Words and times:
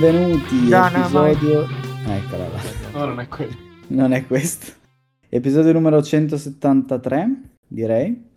Benvenuti, 0.00 0.60
Dynamite. 0.60 0.98
episodio... 0.98 1.66
Eccola 2.06 2.48
là. 2.48 2.60
No, 2.94 3.04
non 3.04 3.20
è 3.20 3.28
quello. 3.28 3.54
Non 3.88 4.12
è 4.14 4.26
questo. 4.26 4.72
Episodio 5.28 5.74
numero 5.74 6.02
173, 6.02 7.42
direi. 7.68 8.30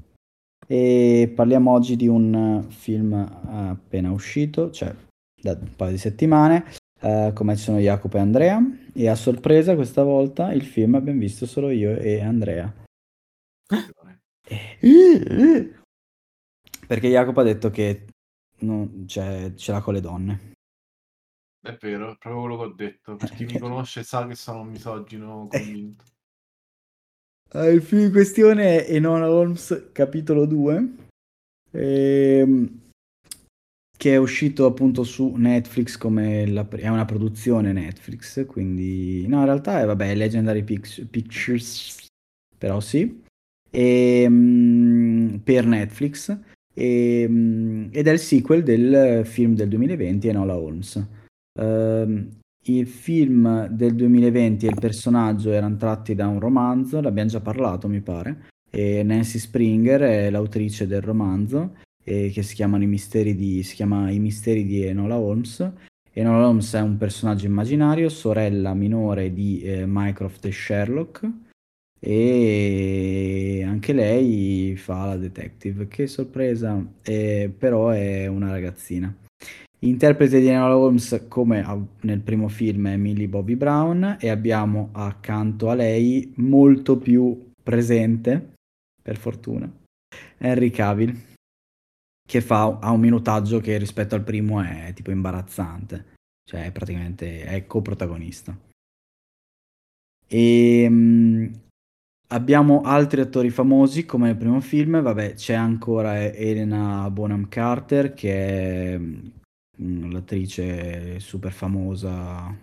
E 0.67 1.31
parliamo 1.33 1.71
oggi 1.71 1.95
di 1.95 2.09
un 2.09 2.33
eh, 2.67 2.69
film 2.73 3.13
appena 3.13 4.11
uscito, 4.11 4.71
cioè 4.71 4.93
da 5.41 5.53
un 5.53 5.73
paio 5.73 5.91
di 5.91 5.97
settimane, 5.97 6.65
eh, 6.99 7.31
come 7.33 7.55
sono 7.55 7.77
Jacopo 7.77 8.17
e 8.17 8.19
Andrea. 8.19 8.61
E 8.93 9.07
a 9.07 9.15
sorpresa 9.15 9.75
questa 9.75 10.03
volta 10.03 10.51
il 10.51 10.63
film 10.63 10.95
abbiamo 10.95 11.19
visto 11.19 11.45
solo 11.45 11.69
io 11.69 11.95
e 11.95 12.21
Andrea. 12.21 12.73
Perché 16.85 17.07
Jacopo 17.07 17.39
ha 17.39 17.43
detto 17.43 17.69
che 17.69 18.07
non- 18.59 19.05
cioè, 19.07 19.53
ce 19.55 19.71
l'ha 19.71 19.79
con 19.79 19.93
le 19.93 20.01
donne. 20.01 20.52
È 21.63 21.77
vero, 21.79 22.11
è 22.11 22.17
proprio 22.17 22.41
quello 22.41 22.57
che 22.57 22.63
ho 22.63 22.73
detto. 22.73 23.15
Per 23.15 23.29
chi 23.29 23.45
mi 23.45 23.57
conosce 23.59 24.03
sa 24.03 24.27
che 24.27 24.35
sono 24.35 24.61
un 24.61 24.67
misogino 24.67 25.47
convinto. 25.49 26.03
Eh, 27.53 27.71
il 27.71 27.81
film 27.81 28.01
in 28.01 28.11
questione 28.11 28.85
è 28.85 28.93
Enola 28.95 29.31
Holmes 29.31 29.89
capitolo 29.91 30.45
2 30.45 30.95
ehm, 31.71 32.79
che 33.95 34.11
è 34.11 34.17
uscito 34.17 34.65
appunto 34.65 35.03
su 35.03 35.35
Netflix 35.35 35.97
come 35.97 36.47
la, 36.47 36.67
è 36.67 36.87
una 36.87 37.05
produzione 37.05 37.71
Netflix 37.71 38.47
quindi 38.47 39.27
no 39.27 39.37
in 39.37 39.45
realtà 39.45 39.81
è 39.81 39.85
vabbè 39.85 40.15
Legendary 40.15 40.63
Pix- 40.63 41.05
Pictures 41.05 42.07
però 42.57 42.79
sì 42.79 43.21
Ehm, 43.69 45.41
per 45.43 45.65
Netflix 45.67 46.35
Ehm, 46.75 47.89
ed 47.91 48.07
è 48.07 48.11
il 48.11 48.19
sequel 48.19 48.63
del 48.63 49.25
film 49.25 49.53
del 49.53 49.69
2020 49.69 50.27
Enola 50.27 50.57
Holmes 50.57 51.07
Ehm, 51.59 52.29
il 52.65 52.87
film 52.87 53.67
del 53.67 53.93
2020 53.95 54.65
e 54.65 54.69
il 54.69 54.79
personaggio 54.79 55.51
erano 55.51 55.75
tratti 55.75 56.15
da 56.15 56.27
un 56.27 56.39
romanzo, 56.39 57.01
l'abbiamo 57.01 57.29
già 57.29 57.41
parlato 57.41 57.87
mi 57.87 57.99
pare, 57.99 58.47
e 58.69 59.03
Nancy 59.03 59.37
Springer 59.37 60.01
è 60.01 60.29
l'autrice 60.29 60.87
del 60.87 61.01
romanzo, 61.01 61.75
eh, 62.03 62.29
che 62.31 62.41
si, 62.41 62.55
chiamano 62.55 62.83
I 62.83 62.87
misteri 62.87 63.35
di, 63.35 63.63
si 63.63 63.75
chiama 63.75 64.09
I 64.09 64.19
misteri 64.19 64.65
di 64.65 64.83
Enola 64.83 65.17
Holmes. 65.17 65.71
Enola 66.11 66.47
Holmes 66.47 66.73
è 66.73 66.79
un 66.79 66.97
personaggio 66.97 67.45
immaginario, 67.45 68.07
sorella 68.09 68.73
minore 68.73 69.33
di 69.33 69.61
eh, 69.61 69.85
Mycroft 69.85 70.45
e 70.45 70.51
Sherlock, 70.51 71.29
e 71.99 73.63
anche 73.65 73.93
lei 73.93 74.75
fa 74.75 75.07
la 75.07 75.17
detective, 75.17 75.87
che 75.87 76.07
sorpresa, 76.07 76.85
eh, 77.01 77.53
però 77.57 77.89
è 77.89 78.27
una 78.27 78.51
ragazzina. 78.51 79.13
Interprete 79.83 80.39
di 80.39 80.47
Enola 80.47 80.77
Holmes, 80.77 81.25
come 81.27 81.89
nel 82.01 82.21
primo 82.21 82.47
film, 82.47 82.87
è 82.87 82.95
Millie 82.95 83.27
Bobby 83.27 83.55
Brown 83.55 84.15
e 84.17 84.29
abbiamo 84.29 84.89
accanto 84.93 85.69
a 85.69 85.73
lei 85.73 86.31
molto 86.37 86.97
più 86.97 87.51
presente, 87.61 88.53
per 89.01 89.17
fortuna, 89.17 89.69
Henry 90.37 90.69
Cavill, 90.69 91.13
che 92.25 92.39
fa, 92.39 92.79
ha 92.79 92.91
un 92.91 93.01
minutaggio 93.01 93.59
che 93.59 93.77
rispetto 93.77 94.15
al 94.15 94.23
primo 94.23 94.61
è 94.61 94.93
tipo 94.95 95.11
imbarazzante, 95.11 96.13
cioè 96.49 96.71
praticamente 96.71 97.43
è 97.43 97.65
coprotagonista. 97.65 98.57
E 100.25 100.87
mm, 100.89 101.53
abbiamo 102.29 102.83
altri 102.83 103.19
attori 103.19 103.49
famosi 103.49 104.05
come 104.05 104.27
nel 104.27 104.37
primo 104.37 104.61
film, 104.61 105.01
vabbè 105.01 105.33
c'è 105.33 105.55
ancora 105.55 106.31
Elena 106.31 107.09
Bonham 107.11 107.49
Carter 107.49 108.13
che 108.13 108.93
è 108.93 108.99
l'attrice 109.77 111.19
super 111.19 111.51
famosa, 111.51 112.55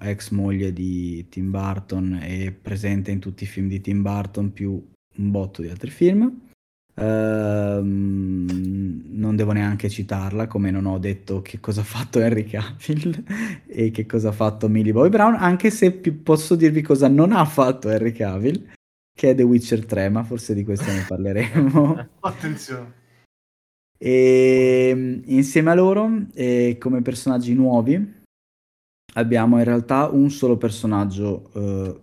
ex 0.00 0.30
moglie 0.30 0.72
di 0.72 1.26
Tim 1.28 1.50
Burton 1.50 2.18
e 2.22 2.52
presente 2.52 3.10
in 3.10 3.20
tutti 3.20 3.44
i 3.44 3.46
film 3.46 3.68
di 3.68 3.80
Tim 3.80 4.02
Burton 4.02 4.52
più 4.52 4.70
un 4.70 5.30
botto 5.30 5.62
di 5.62 5.68
altri 5.68 5.90
film. 5.90 6.46
Ehm, 6.94 8.46
non 9.10 9.36
devo 9.36 9.52
neanche 9.52 9.88
citarla, 9.88 10.48
come 10.48 10.70
non 10.70 10.86
ho 10.86 10.98
detto 10.98 11.42
che 11.42 11.60
cosa 11.60 11.82
ha 11.82 11.84
fatto 11.84 12.18
Henry 12.20 12.44
Cavill 12.44 13.24
e 13.66 13.90
che 13.90 14.04
cosa 14.06 14.30
ha 14.30 14.32
fatto 14.32 14.68
Millie 14.68 14.92
Bobby 14.92 15.10
Brown, 15.10 15.34
anche 15.34 15.70
se 15.70 15.92
posso 15.92 16.56
dirvi 16.56 16.82
cosa 16.82 17.08
non 17.08 17.32
ha 17.32 17.44
fatto 17.44 17.88
Henry 17.88 18.12
Cavill, 18.12 18.70
che 19.14 19.30
è 19.30 19.34
The 19.34 19.42
Witcher 19.42 19.84
3, 19.84 20.08
ma 20.08 20.24
forse 20.24 20.54
di 20.54 20.64
questo 20.64 20.90
ne 20.90 21.04
parleremo. 21.06 22.08
Attenzione. 22.20 22.97
E 23.98 24.92
mm, 24.94 25.20
insieme 25.26 25.70
a 25.70 25.74
loro, 25.74 26.26
eh, 26.34 26.76
come 26.78 27.02
personaggi 27.02 27.52
nuovi, 27.54 28.16
abbiamo 29.14 29.58
in 29.58 29.64
realtà 29.64 30.08
un 30.08 30.30
solo 30.30 30.56
personaggio 30.56 31.50
eh, 31.54 32.00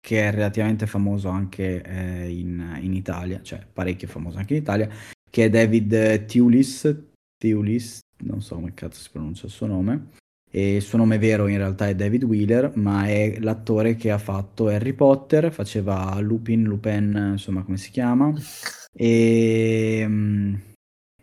che 0.00 0.28
è 0.28 0.30
relativamente 0.30 0.86
famoso 0.86 1.28
anche 1.28 1.82
eh, 1.82 2.30
in, 2.30 2.78
in 2.80 2.94
Italia, 2.94 3.42
cioè 3.42 3.66
parecchio 3.70 4.08
famoso 4.08 4.38
anche 4.38 4.54
in 4.54 4.62
Italia, 4.62 4.88
che 5.28 5.44
è 5.44 5.50
David 5.50 6.24
Thewlis, 6.26 6.96
Thewlis, 7.36 8.00
non 8.24 8.40
so 8.40 8.54
come 8.54 8.74
cazzo 8.74 9.00
si 9.00 9.10
pronuncia 9.10 9.46
il 9.46 9.52
suo 9.52 9.66
nome, 9.66 10.10
e 10.50 10.76
il 10.76 10.82
suo 10.82 10.96
nome 10.96 11.18
vero 11.18 11.46
in 11.46 11.58
realtà 11.58 11.88
è 11.88 11.94
David 11.94 12.24
Wheeler, 12.24 12.72
ma 12.76 13.06
è 13.06 13.38
l'attore 13.40 13.96
che 13.96 14.10
ha 14.10 14.18
fatto 14.18 14.68
Harry 14.68 14.94
Potter, 14.94 15.52
faceva 15.52 16.18
Lupin, 16.20 16.62
Lupin, 16.62 17.30
insomma 17.32 17.62
come 17.62 17.76
si 17.76 17.90
chiama, 17.90 18.32
e, 18.94 20.04
mm, 20.06 20.54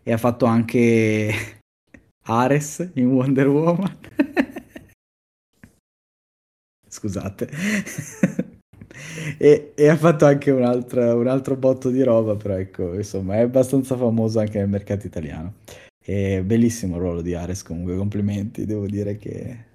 e 0.06 0.12
ha 0.12 0.18
fatto 0.18 0.44
anche 0.44 1.32
Ares 2.26 2.92
in 2.94 3.10
Wonder 3.10 3.48
Woman. 3.48 3.98
Scusate. 6.88 7.50
e, 9.36 9.72
e 9.74 9.88
ha 9.88 9.96
fatto 9.96 10.24
anche 10.24 10.52
un 10.52 10.62
altro, 10.62 11.18
un 11.18 11.26
altro 11.26 11.56
botto 11.56 11.90
di 11.90 12.04
roba, 12.04 12.36
però 12.36 12.54
ecco, 12.54 12.94
insomma, 12.94 13.34
è 13.34 13.40
abbastanza 13.40 13.96
famoso 13.96 14.38
anche 14.38 14.58
nel 14.58 14.68
mercato 14.68 15.08
italiano. 15.08 15.54
E 16.00 16.40
bellissimo 16.44 16.94
il 16.94 17.00
ruolo 17.02 17.20
di 17.20 17.34
Ares, 17.34 17.64
comunque, 17.64 17.96
complimenti, 17.96 18.64
devo 18.64 18.86
dire 18.86 19.16
che 19.16 19.74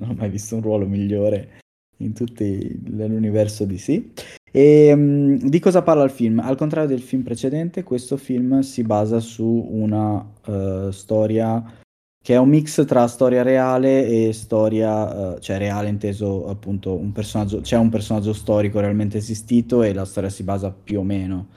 non 0.00 0.10
ho 0.10 0.14
mai 0.14 0.28
visto 0.28 0.56
un 0.56 0.62
ruolo 0.62 0.88
migliore 0.88 1.60
in 1.98 2.12
tutto 2.14 2.42
l'universo 2.42 3.64
DC. 3.64 4.40
E 4.54 4.94
mm, 4.94 5.36
di 5.48 5.58
cosa 5.58 5.80
parla 5.82 6.04
il 6.04 6.10
film? 6.10 6.38
Al 6.38 6.56
contrario 6.56 6.88
del 6.88 7.00
film 7.00 7.22
precedente, 7.22 7.82
questo 7.82 8.18
film 8.18 8.60
si 8.60 8.82
basa 8.82 9.18
su 9.18 9.66
una 9.70 10.24
eh, 10.46 10.88
storia 10.92 11.80
che 12.22 12.34
è 12.34 12.36
un 12.36 12.50
mix 12.50 12.84
tra 12.86 13.08
storia 13.08 13.42
reale 13.42 14.06
e 14.06 14.32
storia, 14.32 15.34
eh, 15.34 15.40
cioè 15.40 15.58
reale 15.58 15.88
inteso 15.88 16.46
appunto 16.48 16.94
un 16.94 17.10
personaggio, 17.10 17.60
c'è 17.62 17.76
un 17.76 17.88
personaggio 17.88 18.32
storico 18.32 18.78
realmente 18.78 19.18
esistito 19.18 19.82
e 19.82 19.92
la 19.92 20.04
storia 20.04 20.28
si 20.28 20.44
basa 20.44 20.70
più 20.70 21.00
o 21.00 21.02
meno 21.02 21.48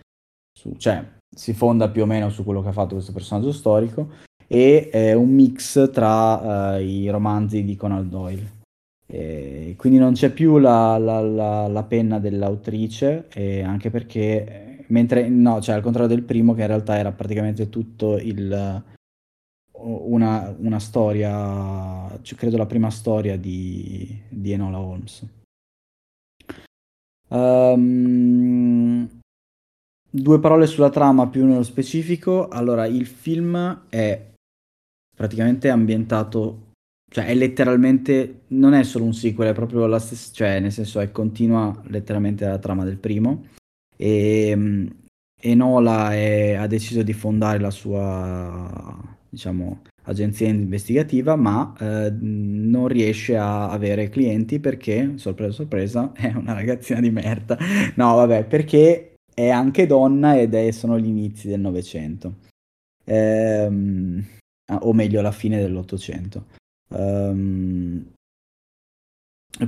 su, 0.57 0.73
cioè 0.78 1.05
si 1.29 1.53
fonda 1.53 1.89
più 1.89 2.03
o 2.03 2.05
meno 2.05 2.29
su 2.29 2.44
quello 2.44 2.63
che 2.63 2.69
ha 2.69 2.73
fatto 2.73 2.95
questo 2.95 3.11
personaggio 3.11 3.51
storico 3.51 4.09
e 4.47 4.90
è 4.90 5.14
un 5.14 5.29
mix 5.29 5.91
tra 5.91 6.78
eh, 6.78 6.84
i 6.84 7.09
romanzi 7.09 7.64
di 7.64 7.75
Conan 7.75 8.09
Doyle. 8.09 8.54
E 9.07 9.75
quindi 9.78 9.99
non 9.99 10.13
c'è 10.13 10.31
più 10.31 10.57
la, 10.57 10.97
la- 10.97 11.22
la- 11.22 11.67
la 11.67 11.84
penna 11.84 12.19
dell'autrice, 12.19 13.28
anche 13.63 13.90
perché, 13.90 14.84
mentre 14.87 15.28
no, 15.29 15.61
cioè 15.61 15.75
al 15.75 15.81
contrario 15.81 16.09
del 16.09 16.23
primo, 16.23 16.53
che 16.53 16.61
in 16.61 16.67
realtà 16.67 16.97
era 16.97 17.11
praticamente 17.11 17.69
tutto 17.69 18.17
il, 18.17 18.84
una, 19.78 20.55
una 20.57 20.79
storia, 20.79 22.19
credo 22.35 22.57
la 22.57 22.66
prima 22.66 22.90
storia 22.90 23.37
di, 23.37 24.22
di 24.29 24.52
Enola 24.52 24.79
Holmes. 24.79 25.25
Ehm, 27.28 29.09
due 30.09 30.40
parole 30.40 30.66
sulla 30.67 30.90
trama 30.90 31.28
più 31.28 31.46
nello 31.46 31.63
specifico. 31.63 32.47
Allora, 32.47 32.85
il 32.85 33.05
film 33.05 33.85
è 33.90 34.31
praticamente 35.16 35.69
ambientato, 35.69 36.65
cioè 37.09 37.25
è 37.25 37.35
letteralmente, 37.35 38.41
non 38.47 38.73
è 38.73 38.84
solo 38.84 39.05
un 39.05 39.13
sequel, 39.13 39.49
è 39.49 39.53
proprio 39.53 39.85
la 39.85 39.99
stessa, 39.99 40.31
cioè 40.34 40.59
nel 40.59 40.72
senso 40.72 40.99
è 40.99 41.11
continua 41.11 41.81
letteralmente 41.87 42.46
la 42.46 42.59
trama 42.59 42.84
del 42.84 42.97
primo. 42.97 43.46
E 43.96 44.90
Enola 45.41 46.13
è- 46.13 46.53
ha 46.53 46.67
deciso 46.67 47.03
di 47.03 47.13
fondare 47.13 47.59
la 47.59 47.69
sua, 47.72 49.17
diciamo, 49.29 49.81
agenzia 50.03 50.47
investigativa, 50.47 51.35
ma 51.35 51.73
eh, 51.79 52.11
non 52.19 52.87
riesce 52.87 53.37
a 53.37 53.69
avere 53.69 54.09
clienti 54.09 54.59
perché, 54.59 55.13
sorpresa 55.17 55.51
sorpresa, 55.53 56.11
è 56.16 56.34
una 56.34 56.53
ragazzina 56.53 56.99
di 56.99 57.11
merda. 57.11 57.58
No, 57.96 58.16
vabbè, 58.16 58.46
perché 58.46 59.16
è 59.34 59.49
anche 59.49 59.85
donna 59.85 60.40
ed 60.40 60.53
è, 60.53 60.72
sono 60.72 60.99
gli 60.99 61.08
inizi 61.08 61.47
del 61.47 61.59
Novecento. 61.59 62.35
Ehm, 63.05 64.23
o 64.81 64.93
meglio, 64.93 65.22
la 65.22 65.31
fine 65.31 65.59
dell'Ottocento. 65.59 66.46
Ehm, 66.90 68.14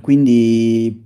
quindi 0.02 1.06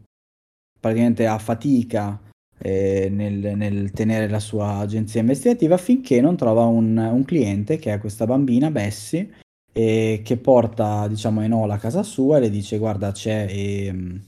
praticamente 0.79 1.27
ha 1.27 1.37
fatica 1.37 2.19
eh, 2.57 3.09
nel, 3.09 3.55
nel 3.55 3.91
tenere 3.91 4.27
la 4.27 4.39
sua 4.39 4.77
agenzia 4.77 5.21
investigativa 5.21 5.77
finché 5.77 6.21
non 6.21 6.35
trova 6.35 6.65
un, 6.65 6.97
un 6.97 7.23
cliente 7.25 7.77
che 7.77 7.93
è 7.93 7.99
questa 7.99 8.25
bambina, 8.25 8.71
Bessie, 8.71 9.33
e 9.71 10.21
che 10.23 10.37
porta, 10.37 11.07
diciamo, 11.07 11.41
Enola 11.41 11.75
a 11.75 11.79
casa 11.79 12.03
sua 12.03 12.37
e 12.37 12.41
le 12.41 12.49
dice 12.49 12.77
guarda 12.77 13.11
c'è 13.11 13.47
eh, 13.49 14.19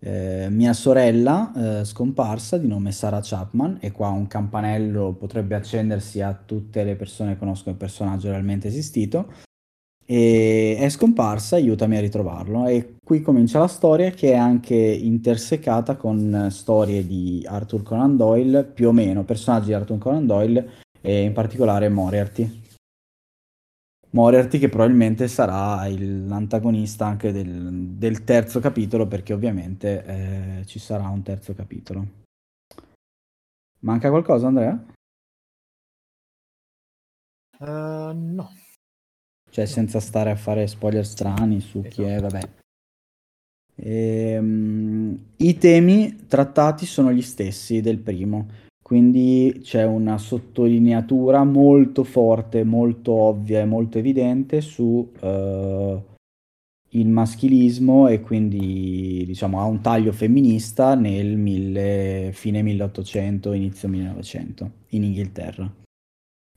eh, 0.00 0.48
mia 0.50 0.72
sorella 0.74 1.80
eh, 1.80 1.84
scomparsa 1.84 2.58
di 2.58 2.68
nome 2.68 2.92
Sarah 2.92 3.20
Chapman 3.22 3.78
e 3.80 3.90
qua 3.90 4.08
un 4.08 4.26
campanello 4.26 5.12
potrebbe 5.12 5.54
accendersi 5.54 6.20
a 6.20 6.34
tutte 6.34 6.84
le 6.84 6.94
persone 6.94 7.32
che 7.32 7.38
conoscono 7.38 7.72
il 7.72 7.78
personaggio 7.78 8.28
realmente 8.28 8.68
esistito 8.68 9.32
e 10.06 10.76
è 10.78 10.88
scomparsa, 10.88 11.56
aiutami 11.56 11.96
a 11.96 12.00
ritrovarlo 12.00 12.66
e 12.66 12.96
qui 13.02 13.22
comincia 13.22 13.58
la 13.58 13.68
storia 13.68 14.10
che 14.10 14.32
è 14.32 14.36
anche 14.36 14.74
intersecata 14.74 15.96
con 15.96 16.48
storie 16.50 17.06
di 17.06 17.44
Arthur 17.48 17.82
Conan 17.82 18.16
Doyle, 18.16 18.64
più 18.64 18.88
o 18.88 18.92
meno 18.92 19.24
personaggi 19.24 19.66
di 19.66 19.74
Arthur 19.74 19.98
Conan 19.98 20.26
Doyle 20.26 20.82
e 21.00 21.22
in 21.22 21.32
particolare 21.32 21.88
Moriarty. 21.88 22.62
Moriarty 24.10 24.58
che 24.58 24.68
probabilmente 24.68 25.26
sarà 25.26 25.86
il, 25.86 26.28
l'antagonista 26.28 27.06
anche 27.06 27.32
del, 27.32 27.94
del, 27.96 28.22
terzo 28.22 28.60
capitolo 28.60 29.08
perché 29.08 29.32
ovviamente 29.32 30.04
eh, 30.60 30.66
ci 30.66 30.78
sarà 30.78 31.08
un 31.08 31.22
terzo 31.22 31.52
capitolo. 31.52 32.06
Manca 33.80 34.10
qualcosa 34.10 34.46
Andrea? 34.46 34.84
Uh, 37.58 38.12
no. 38.12 38.50
Cioè 39.54 39.66
senza 39.66 40.00
stare 40.00 40.30
a 40.30 40.36
fare 40.36 40.66
spoiler 40.66 41.06
strani 41.06 41.60
su 41.60 41.82
chi 41.82 42.02
è, 42.02 42.16
esatto. 42.16 42.32
vabbè. 42.32 42.48
Ehm, 43.76 45.18
I 45.36 45.58
temi 45.58 46.26
trattati 46.26 46.86
sono 46.86 47.12
gli 47.12 47.22
stessi 47.22 47.80
del 47.80 47.98
primo 47.98 48.48
quindi 48.84 49.60
c'è 49.62 49.82
una 49.86 50.18
sottolineatura 50.18 51.42
molto 51.42 52.04
forte, 52.04 52.64
molto 52.64 53.12
ovvia 53.12 53.60
e 53.60 53.64
molto 53.64 53.96
evidente 53.96 54.60
su 54.60 55.10
uh, 55.20 56.02
il 56.90 57.08
maschilismo 57.08 58.08
e 58.08 58.20
quindi 58.20 59.24
diciamo 59.24 59.58
ha 59.58 59.64
un 59.64 59.80
taglio 59.80 60.12
femminista 60.12 60.94
nel 60.96 61.38
mille, 61.38 62.32
fine 62.34 62.60
1800, 62.60 63.54
inizio 63.54 63.88
1900 63.88 64.70
in 64.88 65.04
Inghilterra. 65.04 65.83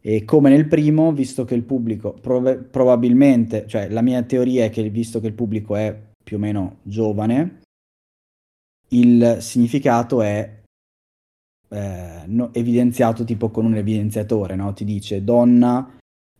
E 0.02 0.24
come 0.26 0.50
nel 0.50 0.68
primo, 0.68 1.12
visto 1.12 1.44
che 1.44 1.56
il 1.56 1.64
pubblico 1.64 2.14
prov- 2.14 2.64
probabilmente, 2.64 3.66
cioè 3.68 3.90
la 3.90 4.02
mia 4.02 4.22
teoria 4.24 4.66
è 4.66 4.70
che 4.70 4.88
visto 4.90 5.20
che 5.20 5.28
il 5.28 5.34
pubblico 5.34 5.76
è 5.76 5.98
più 6.24 6.38
o 6.38 6.40
meno 6.40 6.78
giovane, 6.84 7.62
il 8.90 9.38
significato 9.40 10.22
è 10.22 10.62
eh, 11.70 12.22
no, 12.26 12.54
evidenziato 12.54 13.24
tipo 13.24 13.50
con 13.50 13.66
un 13.66 13.76
evidenziatore, 13.76 14.56
no? 14.56 14.74
ti 14.74 14.86
dice 14.86 15.24
donna 15.24 15.98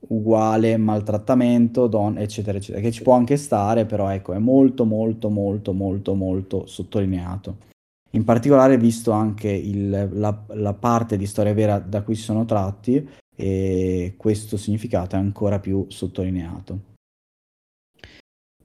uguale 0.10 0.78
maltrattamento, 0.78 1.88
donna, 1.88 2.20
eccetera, 2.20 2.58
eccetera, 2.58 2.82
che 2.82 2.92
ci 2.92 3.02
può 3.02 3.14
anche 3.14 3.36
stare, 3.36 3.86
però 3.86 4.10
ecco, 4.10 4.34
è 4.34 4.38
molto, 4.38 4.86
molto, 4.86 5.30
molto, 5.30 5.74
molto, 5.74 6.14
molto 6.14 6.66
sottolineato. 6.66 7.66
In 8.12 8.24
particolare 8.24 8.78
visto 8.78 9.12
anche 9.12 9.50
il, 9.50 10.10
la, 10.14 10.44
la, 10.48 10.74
parte 10.74 11.18
di 11.18 11.26
storia 11.26 11.54
vera 11.54 11.80
da 11.80 12.04
cui 12.04 12.16
si 12.16 12.22
sono 12.22 12.46
tratti, 12.46 13.08
e 13.40 14.16
questo 14.18 14.58
significato 14.58 15.16
è 15.16 15.20
ancora 15.20 15.60
più 15.60 15.86
sottolineato. 15.90 16.96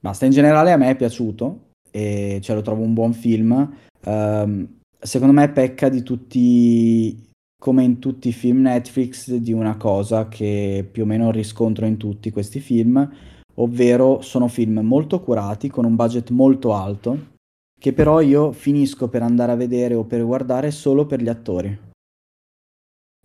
Basta, 0.00 0.24
in 0.24 0.32
generale 0.32 0.72
a 0.72 0.76
me 0.76 0.88
è 0.88 0.96
piaciuto, 0.96 1.68
e 1.90 2.40
cioè 2.42 2.56
lo 2.56 2.62
trovo 2.62 2.82
un 2.82 2.94
buon 2.94 3.12
film. 3.12 3.76
Um, 4.04 4.78
secondo 4.98 5.34
me 5.34 5.50
pecca 5.50 5.90
di 5.90 6.02
tutti, 6.02 7.28
come 7.62 7.84
in 7.84 7.98
tutti 7.98 8.28
i 8.28 8.32
film 8.32 8.62
Netflix, 8.62 9.32
di 9.32 9.52
una 9.52 9.76
cosa 9.76 10.26
che 10.26 10.88
più 10.90 11.02
o 11.02 11.06
meno 11.06 11.30
riscontro 11.30 11.84
in 11.84 11.98
tutti 11.98 12.30
questi 12.30 12.58
film, 12.58 13.08
ovvero 13.56 14.22
sono 14.22 14.48
film 14.48 14.80
molto 14.80 15.20
curati, 15.20 15.68
con 15.68 15.84
un 15.84 15.94
budget 15.94 16.30
molto 16.30 16.72
alto, 16.72 17.30
che 17.78 17.92
però 17.92 18.20
io 18.20 18.52
finisco 18.52 19.08
per 19.08 19.22
andare 19.22 19.52
a 19.52 19.56
vedere 19.56 19.94
o 19.94 20.04
per 20.04 20.24
guardare 20.24 20.70
solo 20.70 21.04
per 21.04 21.20
gli 21.20 21.28
attori. 21.28 21.90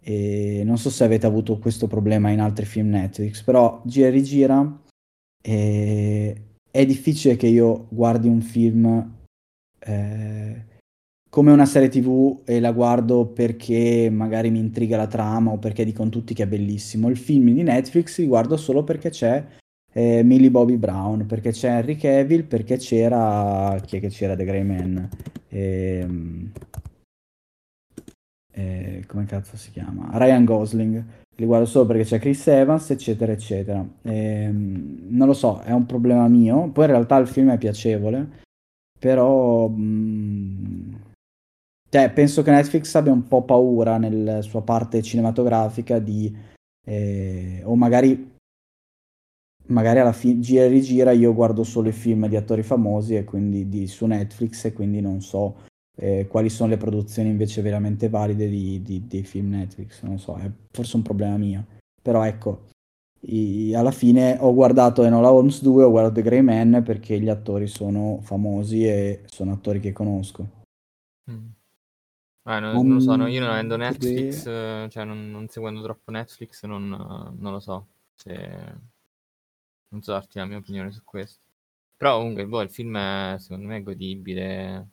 E 0.08 0.62
non 0.64 0.78
so 0.78 0.90
se 0.90 1.04
avete 1.04 1.26
avuto 1.26 1.60
questo 1.60 1.88
problema 1.88 2.30
in 2.30 2.40
altri 2.40 2.64
film 2.64 2.92
Netflix, 2.92 3.44
però 3.44 3.82
gira 3.84 4.08
e 4.08 4.12
rigira 4.12 4.82
e 5.44 6.42
è 6.72 6.86
difficile 6.86 7.36
che 7.36 7.48
io 7.48 7.88
guardi 7.90 8.30
un 8.30 8.40
film 8.40 9.16
eh, 9.80 10.66
come 11.30 11.52
una 11.52 11.66
serie 11.66 11.90
tv 11.90 12.42
e 12.46 12.62
la 12.62 12.72
guardo 12.72 13.26
perché 13.26 14.10
magari 14.10 14.50
mi 14.50 14.60
intriga 14.60 14.96
la 14.96 15.08
trama 15.08 15.52
o 15.52 15.58
perché 15.58 15.84
dicono 15.84 16.10
tutti 16.10 16.34
che 16.34 16.44
è 16.44 16.48
bellissimo. 16.48 17.10
Il 17.10 17.18
film 17.18 17.54
di 17.54 17.64
Netflix 17.64 18.18
li 18.20 18.28
guardo 18.28 18.56
solo 18.56 18.86
perché 18.86 19.10
c'è 19.10 19.46
eh, 19.92 20.24
Millie 20.24 20.52
Bobby 20.52 20.78
Brown, 20.78 21.26
perché 21.26 21.52
c'è 21.52 21.70
Henry 21.70 21.98
Cavill, 21.98 22.46
perché 22.46 22.78
c'era... 22.78 23.78
chi 23.86 23.98
è 23.98 24.00
che 24.00 24.10
c'era 24.10 24.36
The 24.36 24.46
Grey 24.46 24.64
Man? 24.64 25.10
Eh, 25.50 26.08
eh, 28.58 29.04
come 29.06 29.26
cazzo 29.26 29.56
si 29.56 29.70
chiama? 29.72 30.10
Ryan 30.18 30.44
Gosling. 30.44 31.04
Li 31.36 31.46
guardo 31.46 31.68
solo 31.68 31.86
perché 31.86 32.04
c'è 32.04 32.20
Chris 32.20 32.48
Evans, 32.48 32.90
eccetera, 32.90 33.32
eccetera. 33.32 33.88
Ehm, 34.02 35.06
non 35.10 35.28
lo 35.28 35.34
so, 35.34 35.60
è 35.60 35.72
un 35.72 35.86
problema 35.86 36.28
mio. 36.28 36.68
Poi 36.70 36.86
in 36.86 36.92
realtà 36.92 37.18
il 37.18 37.28
film 37.28 37.52
è 37.52 37.58
piacevole, 37.58 38.28
però... 38.98 39.68
Mh, 39.68 39.82
mm, 39.82 40.96
cioè, 41.90 42.12
penso 42.12 42.42
che 42.42 42.52
Netflix 42.52 42.94
abbia 42.96 43.12
un 43.14 43.28
po' 43.28 43.44
paura 43.44 43.98
nella 43.98 44.42
sua 44.42 44.62
parte 44.64 45.04
cinematografica 45.04 46.00
di... 46.00 46.36
Eh, 46.84 47.62
o 47.64 47.76
magari, 47.76 48.36
magari 49.68 50.00
alla 50.00 50.14
fine 50.14 50.40
gira 50.40 50.64
e 50.64 50.68
rigira 50.68 51.12
io 51.12 51.34
guardo 51.34 51.64
solo 51.64 51.90
i 51.90 51.94
film 51.94 52.28
di 52.28 52.36
attori 52.36 52.64
famosi 52.64 53.16
e 53.16 53.24
quindi 53.24 53.70
di, 53.70 53.88
su 53.88 54.06
Netflix 54.06 54.66
e 54.66 54.74
quindi 54.74 55.02
non 55.02 55.22
so 55.22 55.66
eh, 56.00 56.28
quali 56.28 56.50
sono 56.50 56.70
le 56.70 56.78
produzioni 56.78 57.30
invece 57.30 57.62
veramente 57.62 58.08
valide 58.08 58.48
di, 58.48 58.82
di, 58.82 59.08
dei 59.08 59.24
film 59.24 59.50
Netflix. 59.50 60.04
Non 60.04 60.20
so, 60.20 60.36
è 60.38 60.50
forse 60.72 60.96
un 60.96 61.02
problema 61.02 61.38
mio. 61.38 61.66
Però 62.02 62.24
ecco, 62.24 62.68
i, 63.22 63.74
alla 63.74 63.92
fine 63.92 64.38
ho 64.40 64.54
guardato 64.54 65.04
Enola 65.04 65.32
Holmes 65.32 65.62
2, 65.62 65.84
ho 65.84 65.90
guardato 65.90 66.16
The 66.16 66.22
Grey 66.22 66.42
Man 66.42 66.84
perché 66.86 67.20
gli 67.20 67.30
attori 67.30 67.68
sono 67.68 68.20
famosi 68.22 68.86
e 68.86 69.24
sono 69.26 69.54
attori 69.54 69.80
che 69.80 69.92
conosco. 69.92 70.64
Mm. 71.32 71.48
Eh, 72.48 72.60
non, 72.62 72.74
non, 72.74 72.94
lo 72.94 73.00
so, 73.02 73.16
no, 73.16 73.28
io 73.28 73.42
non 73.42 73.50
avendo 73.50 73.76
Netflix, 73.76 74.46
eh, 74.46 74.88
cioè 74.90 75.04
non, 75.04 75.30
non, 75.30 75.50
seguendo 75.50 75.82
troppo 75.82 76.12
Netflix, 76.12 76.64
non, 76.64 76.88
non, 76.88 77.52
lo 77.52 77.60
so 77.60 77.88
se... 78.16 78.96
Non 79.90 80.02
so 80.02 80.12
darti 80.12 80.38
la 80.38 80.46
mia 80.46 80.58
opinione 80.58 80.92
su 80.92 81.02
questo. 81.04 81.42
Però 81.98 82.18
comunque 82.18 82.46
boh, 82.46 82.62
il 82.62 82.70
film 82.70 82.96
è, 82.98 83.36
secondo 83.40 83.68
me 83.68 83.78
è 83.78 83.84
godibile 83.84 84.90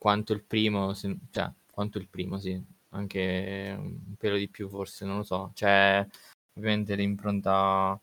quanto 0.00 0.32
il 0.32 0.42
primo, 0.42 0.94
se, 0.94 1.14
cioè 1.30 1.52
quanto 1.70 1.98
il 1.98 2.08
primo 2.08 2.38
sì, 2.38 2.58
anche 2.90 3.76
un 3.78 4.14
pelo 4.16 4.36
di 4.38 4.48
più 4.48 4.66
forse, 4.70 5.04
non 5.04 5.18
lo 5.18 5.22
so. 5.22 5.50
C'è 5.54 6.06
ovviamente 6.54 6.94
l'impronta 6.94 8.00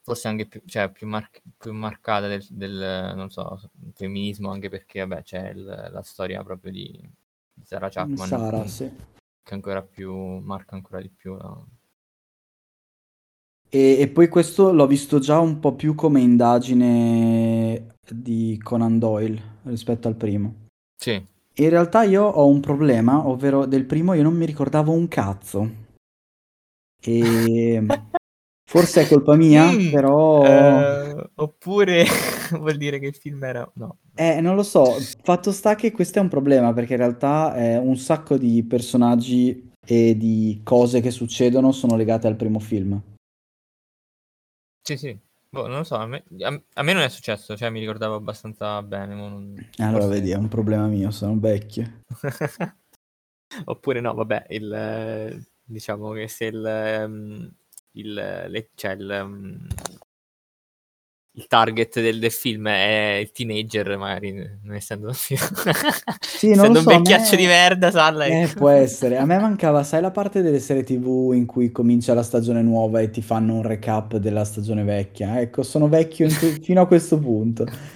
forse 0.00 0.28
anche 0.28 0.46
più, 0.46 0.62
cioè, 0.64 0.90
più, 0.90 1.06
mar- 1.06 1.28
più 1.58 1.74
marcata 1.74 2.28
del, 2.28 2.46
del, 2.48 3.12
non 3.14 3.28
so, 3.28 3.60
femminismo, 3.92 4.50
anche 4.50 4.70
perché 4.70 5.04
vabbè 5.04 5.22
c'è 5.22 5.50
il, 5.50 5.64
la 5.64 6.02
storia 6.02 6.42
proprio 6.42 6.72
di 6.72 6.98
Sarah 7.62 7.90
Chapman 7.90 8.26
Sara, 8.26 8.62
che, 8.62 8.68
sì. 8.68 8.90
che 9.42 9.54
ancora 9.54 9.82
più 9.82 10.14
marca 10.14 10.76
ancora 10.76 11.02
di 11.02 11.10
più 11.10 11.34
no? 11.34 11.68
e, 13.68 13.98
e, 13.98 14.08
poi 14.08 14.28
questo 14.28 14.72
l'ho 14.72 14.86
visto 14.86 15.18
già 15.18 15.40
un 15.40 15.58
po' 15.58 15.74
più 15.74 15.94
come 15.94 16.20
indagine 16.20 17.96
di 18.08 18.58
Conan 18.62 18.98
Doyle 18.98 19.58
rispetto 19.64 20.06
al 20.06 20.14
primo 20.14 20.65
sì 20.96 21.24
in 21.58 21.70
realtà 21.70 22.02
io 22.02 22.24
ho 22.24 22.46
un 22.46 22.60
problema 22.60 23.26
ovvero 23.26 23.66
del 23.66 23.84
primo 23.84 24.14
io 24.14 24.22
non 24.22 24.36
mi 24.36 24.46
ricordavo 24.46 24.92
un 24.92 25.08
cazzo 25.08 25.84
e 27.00 27.86
Forse 28.68 29.02
è 29.02 29.06
colpa 29.06 29.36
mia, 29.36 29.70
mm, 29.70 29.90
però... 29.92 30.42
Uh, 30.42 31.30
oppure 31.36 32.04
vuol 32.58 32.76
dire 32.76 32.98
che 32.98 33.06
il 33.06 33.14
film 33.14 33.44
era... 33.44 33.70
No. 33.74 33.98
Eh, 34.16 34.40
non 34.40 34.56
lo 34.56 34.64
so. 34.64 34.96
Fatto 35.22 35.52
sta 35.52 35.76
che 35.76 35.92
questo 35.92 36.18
è 36.18 36.22
un 36.22 36.28
problema, 36.28 36.72
perché 36.72 36.94
in 36.94 36.98
realtà 36.98 37.54
eh, 37.54 37.76
un 37.76 37.96
sacco 37.96 38.36
di 38.36 38.64
personaggi 38.64 39.70
e 39.86 40.16
di 40.16 40.62
cose 40.64 41.00
che 41.00 41.12
succedono 41.12 41.70
sono 41.70 41.94
legate 41.94 42.26
al 42.26 42.34
primo 42.34 42.58
film. 42.58 43.00
Sì, 44.82 44.96
sì. 44.96 45.16
Boh, 45.62 45.66
non 45.68 45.78
lo 45.78 45.84
so, 45.84 45.96
a 45.96 46.06
me, 46.06 46.24
a, 46.40 46.62
a 46.74 46.82
me, 46.82 46.92
non 46.92 47.02
è 47.02 47.08
successo, 47.08 47.56
cioè 47.56 47.70
mi 47.70 47.80
ricordavo 47.80 48.14
abbastanza 48.14 48.82
bene. 48.82 49.14
Non... 49.14 49.54
Allora 49.78 50.02
Forse... 50.04 50.20
vedi, 50.20 50.30
è 50.30 50.36
un 50.36 50.48
problema 50.48 50.86
mio, 50.86 51.10
sono 51.10 51.38
vecchio. 51.38 52.02
Oppure 53.64 54.00
no, 54.00 54.14
vabbè, 54.14 54.46
il, 54.50 55.46
diciamo 55.64 56.12
che 56.12 56.28
se 56.28 56.44
il... 56.46 57.04
Um 57.06 57.50
il, 57.96 58.12
le, 58.14 58.70
cioè 58.74 58.92
il, 58.92 59.20
um, 59.22 59.66
il 61.36 61.46
target 61.48 62.00
del, 62.00 62.18
del, 62.18 62.30
film 62.30 62.66
è 62.68 63.18
il 63.20 63.30
teenager, 63.30 63.98
magari, 63.98 64.32
non 64.62 64.74
essendo, 64.74 65.12
sì, 65.12 65.34
non 65.34 65.44
essendo 66.20 66.80
so, 66.80 66.88
un 66.88 66.96
vecchiaccio 66.96 67.32
me... 67.32 67.36
di 67.36 67.46
merda, 67.46 67.90
Salla. 67.90 68.24
Eh, 68.24 68.50
può 68.54 68.70
essere. 68.70 69.18
A 69.18 69.26
me 69.26 69.38
mancava, 69.38 69.82
sai, 69.84 70.00
la 70.00 70.10
parte 70.10 70.40
delle 70.40 70.60
serie 70.60 70.82
TV 70.82 71.32
in 71.34 71.44
cui 71.44 71.70
comincia 71.72 72.14
la 72.14 72.22
stagione 72.22 72.62
nuova 72.62 73.00
e 73.00 73.10
ti 73.10 73.20
fanno 73.20 73.54
un 73.54 73.62
recap 73.62 74.16
della 74.16 74.44
stagione 74.44 74.82
vecchia. 74.82 75.38
Ecco, 75.38 75.62
sono 75.62 75.88
vecchio 75.88 76.26
que- 76.28 76.58
fino 76.62 76.80
a 76.80 76.86
questo 76.86 77.18
punto. 77.18 77.64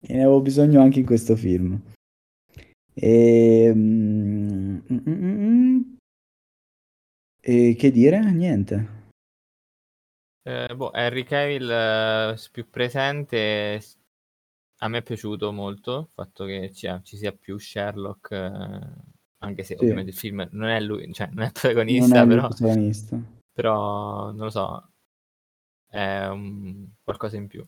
e 0.00 0.14
ne 0.14 0.22
avevo 0.22 0.40
bisogno 0.40 0.80
anche 0.80 1.00
in 1.00 1.06
questo 1.06 1.34
film. 1.34 1.76
E... 2.94 3.72
Mm, 3.74 4.78
mm, 4.92 5.00
mm, 5.08 5.80
e 7.40 7.74
che 7.76 7.90
dire? 7.90 8.20
Niente. 8.30 9.01
Eh, 10.44 10.74
boh, 10.74 10.92
Henry 10.92 11.22
Cavill 11.22 11.70
eh, 11.70 12.36
più 12.50 12.68
presente 12.68 13.80
a 14.78 14.88
me 14.88 14.98
è 14.98 15.02
piaciuto 15.02 15.52
molto 15.52 16.00
il 16.00 16.08
fatto 16.12 16.44
che 16.44 16.72
ci, 16.72 16.88
ci 17.04 17.16
sia 17.16 17.32
più 17.32 17.58
Sherlock 17.58 18.32
eh, 18.32 18.80
anche 19.38 19.62
se 19.62 19.76
sì. 19.76 19.82
ovviamente 19.84 20.10
il 20.10 20.16
film 20.16 20.48
non 20.50 20.68
è 20.68 20.80
lui 20.80 21.12
cioè 21.12 21.28
non 21.32 21.44
è 21.44 21.52
protagonista, 21.52 22.22
non 22.24 22.24
è 22.24 22.34
però, 22.34 22.48
protagonista. 22.48 23.20
però 23.52 24.32
non 24.32 24.44
lo 24.44 24.50
so 24.50 24.88
è 25.88 26.26
un, 26.26 26.88
qualcosa 27.04 27.36
in 27.36 27.46
più 27.46 27.64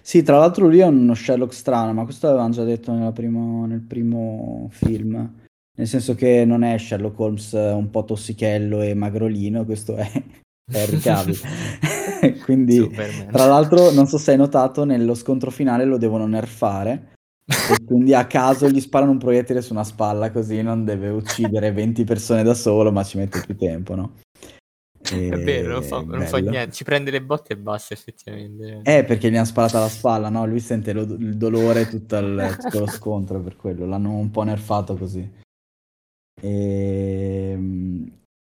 sì, 0.00 0.22
tra 0.22 0.38
l'altro 0.38 0.66
lui 0.66 0.78
è 0.78 0.86
uno 0.86 1.14
Sherlock 1.14 1.52
strano, 1.52 1.92
ma 1.92 2.04
questo 2.04 2.26
l'avevamo 2.26 2.52
già 2.52 2.64
detto 2.64 3.12
primo, 3.12 3.66
nel 3.66 3.82
primo 3.82 4.68
film. 4.70 5.44
Nel 5.78 5.86
senso 5.86 6.14
che 6.14 6.46
non 6.46 6.62
è 6.62 6.78
Sherlock 6.78 7.18
Holmes 7.18 7.52
un 7.52 7.90
po' 7.90 8.04
tossichello 8.04 8.80
e 8.80 8.94
magrolino, 8.94 9.66
questo 9.66 9.96
è 9.96 10.10
Henry 10.72 10.98
Cavill. 10.98 11.38
Quindi, 12.44 12.76
Superman. 12.76 13.28
tra 13.30 13.46
l'altro, 13.46 13.90
non 13.92 14.06
so 14.06 14.18
se 14.18 14.32
hai 14.32 14.36
notato, 14.36 14.84
nello 14.84 15.14
scontro 15.14 15.50
finale 15.50 15.84
lo 15.84 15.96
devono 15.96 16.26
nerfare. 16.26 17.14
e 17.46 17.84
quindi 17.86 18.12
a 18.14 18.26
caso 18.26 18.68
gli 18.68 18.80
sparano 18.80 19.12
un 19.12 19.18
proiettile 19.18 19.62
su 19.62 19.72
una 19.72 19.84
spalla, 19.84 20.32
così 20.32 20.62
non 20.62 20.84
deve 20.84 21.08
uccidere 21.08 21.70
20 21.70 22.04
persone 22.04 22.42
da 22.42 22.54
solo, 22.54 22.90
ma 22.90 23.04
ci 23.04 23.18
mette 23.18 23.42
più 23.44 23.56
tempo, 23.56 23.94
no? 23.94 24.14
E... 25.12 25.28
È 25.28 25.38
vero, 25.38 25.74
non 25.74 25.82
fa, 25.84 26.00
non 26.00 26.22
fa, 26.22 26.38
niente, 26.38 26.72
ci 26.72 26.82
prende 26.82 27.12
le 27.12 27.22
botte 27.22 27.52
e 27.52 27.56
basta 27.56 27.94
effettivamente. 27.94 28.80
Eh, 28.82 29.04
perché 29.04 29.30
gli 29.30 29.36
hanno 29.36 29.44
sparato 29.44 29.76
alla 29.76 29.88
spalla, 29.88 30.28
no? 30.30 30.46
Lui 30.46 30.58
sente 30.58 30.92
lo, 30.92 31.02
il 31.02 31.36
dolore 31.36 31.86
tutto, 31.86 32.16
il, 32.16 32.56
tutto 32.60 32.80
lo 32.80 32.86
scontro 32.88 33.40
per 33.40 33.54
quello, 33.54 33.86
l'hanno 33.86 34.16
un 34.16 34.30
po' 34.32 34.42
nerfato 34.42 34.96
così. 34.96 35.44
E... 36.40 37.58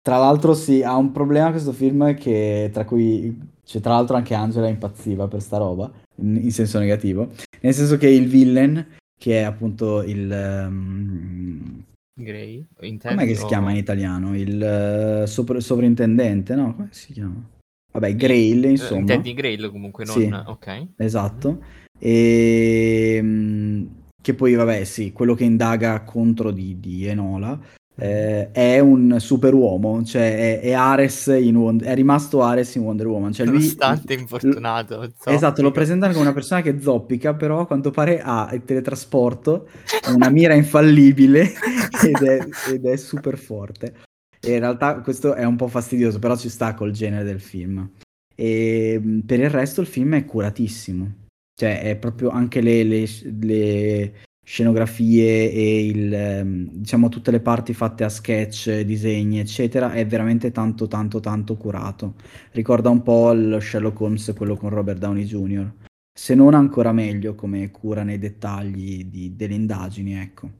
Tra 0.09 0.17
l'altro 0.17 0.55
sì, 0.55 0.83
ha 0.83 0.97
un 0.97 1.13
problema 1.13 1.51
questo 1.51 1.73
film 1.73 2.15
che 2.15 2.71
tra 2.73 2.87
cui 2.87 3.39
cioè, 3.63 3.83
tra 3.83 3.93
l'altro 3.93 4.17
anche 4.17 4.33
Angela 4.33 4.67
impazziva 4.67 5.29
per 5.29 5.43
sta 5.43 5.59
roba, 5.59 5.93
in, 6.23 6.35
in 6.45 6.51
senso 6.51 6.79
negativo, 6.79 7.29
nel 7.61 7.75
senso 7.75 7.99
che 7.99 8.09
il 8.09 8.27
villain, 8.27 8.87
che 9.21 9.41
è 9.41 9.43
appunto 9.43 10.03
il... 10.03 10.65
Um... 10.67 11.85
Grey? 12.19 12.69
Com'è 12.75 13.27
che 13.27 13.35
si 13.35 13.45
chiama 13.45 13.71
in 13.73 13.77
italiano? 13.77 14.35
Il 14.35 15.25
uh, 15.25 15.27
sopra- 15.27 15.61
sovrintendente, 15.61 16.55
no? 16.55 16.75
Come 16.75 16.89
si 16.91 17.13
chiama? 17.13 17.47
Vabbè, 17.93 18.17
Grail, 18.17 18.65
eh, 18.65 18.71
insomma. 18.71 19.01
Intendi 19.01 19.35
Grail 19.35 19.71
comunque, 19.71 20.07
non... 20.07 20.15
Sì, 20.15 20.31
ok. 20.33 20.87
Esatto. 20.97 21.63
E... 21.99 23.17
Ehm, 23.19 23.89
che 24.23 24.33
poi, 24.33 24.55
vabbè, 24.55 24.85
sì, 24.85 25.13
quello 25.13 25.35
che 25.35 25.45
indaga 25.45 26.01
contro 26.01 26.51
di, 26.51 26.81
di 26.81 27.05
Enola 27.05 27.77
eh, 28.01 28.53
è 28.53 28.79
un 28.79 29.17
superuomo, 29.19 30.05
cioè 30.05 30.61
è, 30.61 30.61
è 30.61 30.73
Ares 30.73 31.27
in 31.27 31.57
Wonder, 31.57 31.89
è 31.89 31.95
rimasto 31.95 32.43
Ares 32.43 32.77
in 32.77 32.83
Wonder 32.83 33.09
Woman. 33.09 33.33
Cioè 33.33 33.47
lui, 33.47 33.59
Nonostante 33.59 34.15
infortunato. 34.15 35.03
Zoppica. 35.03 35.31
Esatto, 35.33 35.63
lo 35.63 35.73
presentano 35.73 36.13
come 36.13 36.25
una 36.25 36.35
persona 36.35 36.61
che 36.61 36.81
zoppica, 36.81 37.35
però 37.35 37.61
a 37.61 37.67
quanto 37.67 37.91
pare 37.91 38.21
ha 38.23 38.49
il 38.53 38.65
teletrasporto, 38.65 39.69
una 40.15 40.31
mira 40.31 40.55
infallibile 40.55 41.53
ed 42.05 42.23
è, 42.23 42.47
ed 42.71 42.87
è 42.87 42.97
super 42.97 43.37
forte. 43.37 43.95
E 44.41 44.53
in 44.53 44.61
realtà 44.61 45.01
questo 45.01 45.35
è 45.35 45.45
un 45.45 45.57
po' 45.57 45.67
fastidioso, 45.67 46.21
però 46.21 46.37
ci 46.37 46.49
sta 46.49 46.75
col 46.75 46.93
genere 46.93 47.25
del 47.25 47.41
film. 47.41 47.91
E 48.37 49.23
per 49.27 49.41
il 49.41 49.51
resto 49.51 49.81
il 49.81 49.89
film 49.89 50.15
è 50.15 50.25
curatissimo. 50.25 51.27
Cioè, 51.59 51.83
è 51.83 51.97
proprio 51.97 52.31
anche 52.31 52.61
le, 52.61 52.85
le, 52.85 53.05
le, 53.41 54.13
scenografie 54.49 55.53
e 55.53 55.85
il, 55.85 56.15
ehm, 56.15 56.71
diciamo 56.73 57.11
tutte 57.11 57.31
le 57.31 57.41
parti 57.41 57.75
fatte 57.75 58.03
a 58.03 58.09
sketch, 58.09 58.81
disegni, 58.81 59.41
eccetera, 59.41 59.93
è 59.93 60.07
veramente 60.07 60.51
tanto 60.53 60.89
tanto 60.89 61.21
tanto 61.21 61.59
curato. 61.59 62.15
Ricorda 62.53 62.89
un 62.89 63.03
po' 63.03 63.35
lo 63.35 63.61
Sherlock 63.61 64.01
Holmes, 64.01 64.33
quello 64.35 64.57
con 64.57 64.71
Robert 64.71 64.99
Downey 64.99 65.25
Jr. 65.25 65.71
Se 66.19 66.35
non 66.35 66.55
ancora 66.55 66.93
meglio 66.93 67.35
come 67.35 67.71
cura 67.71 68.03
nei 68.05 68.19
dettagli 68.19 69.05
di, 69.05 69.37
delle 69.37 69.53
indagini, 69.53 70.15
ecco. 70.15 70.51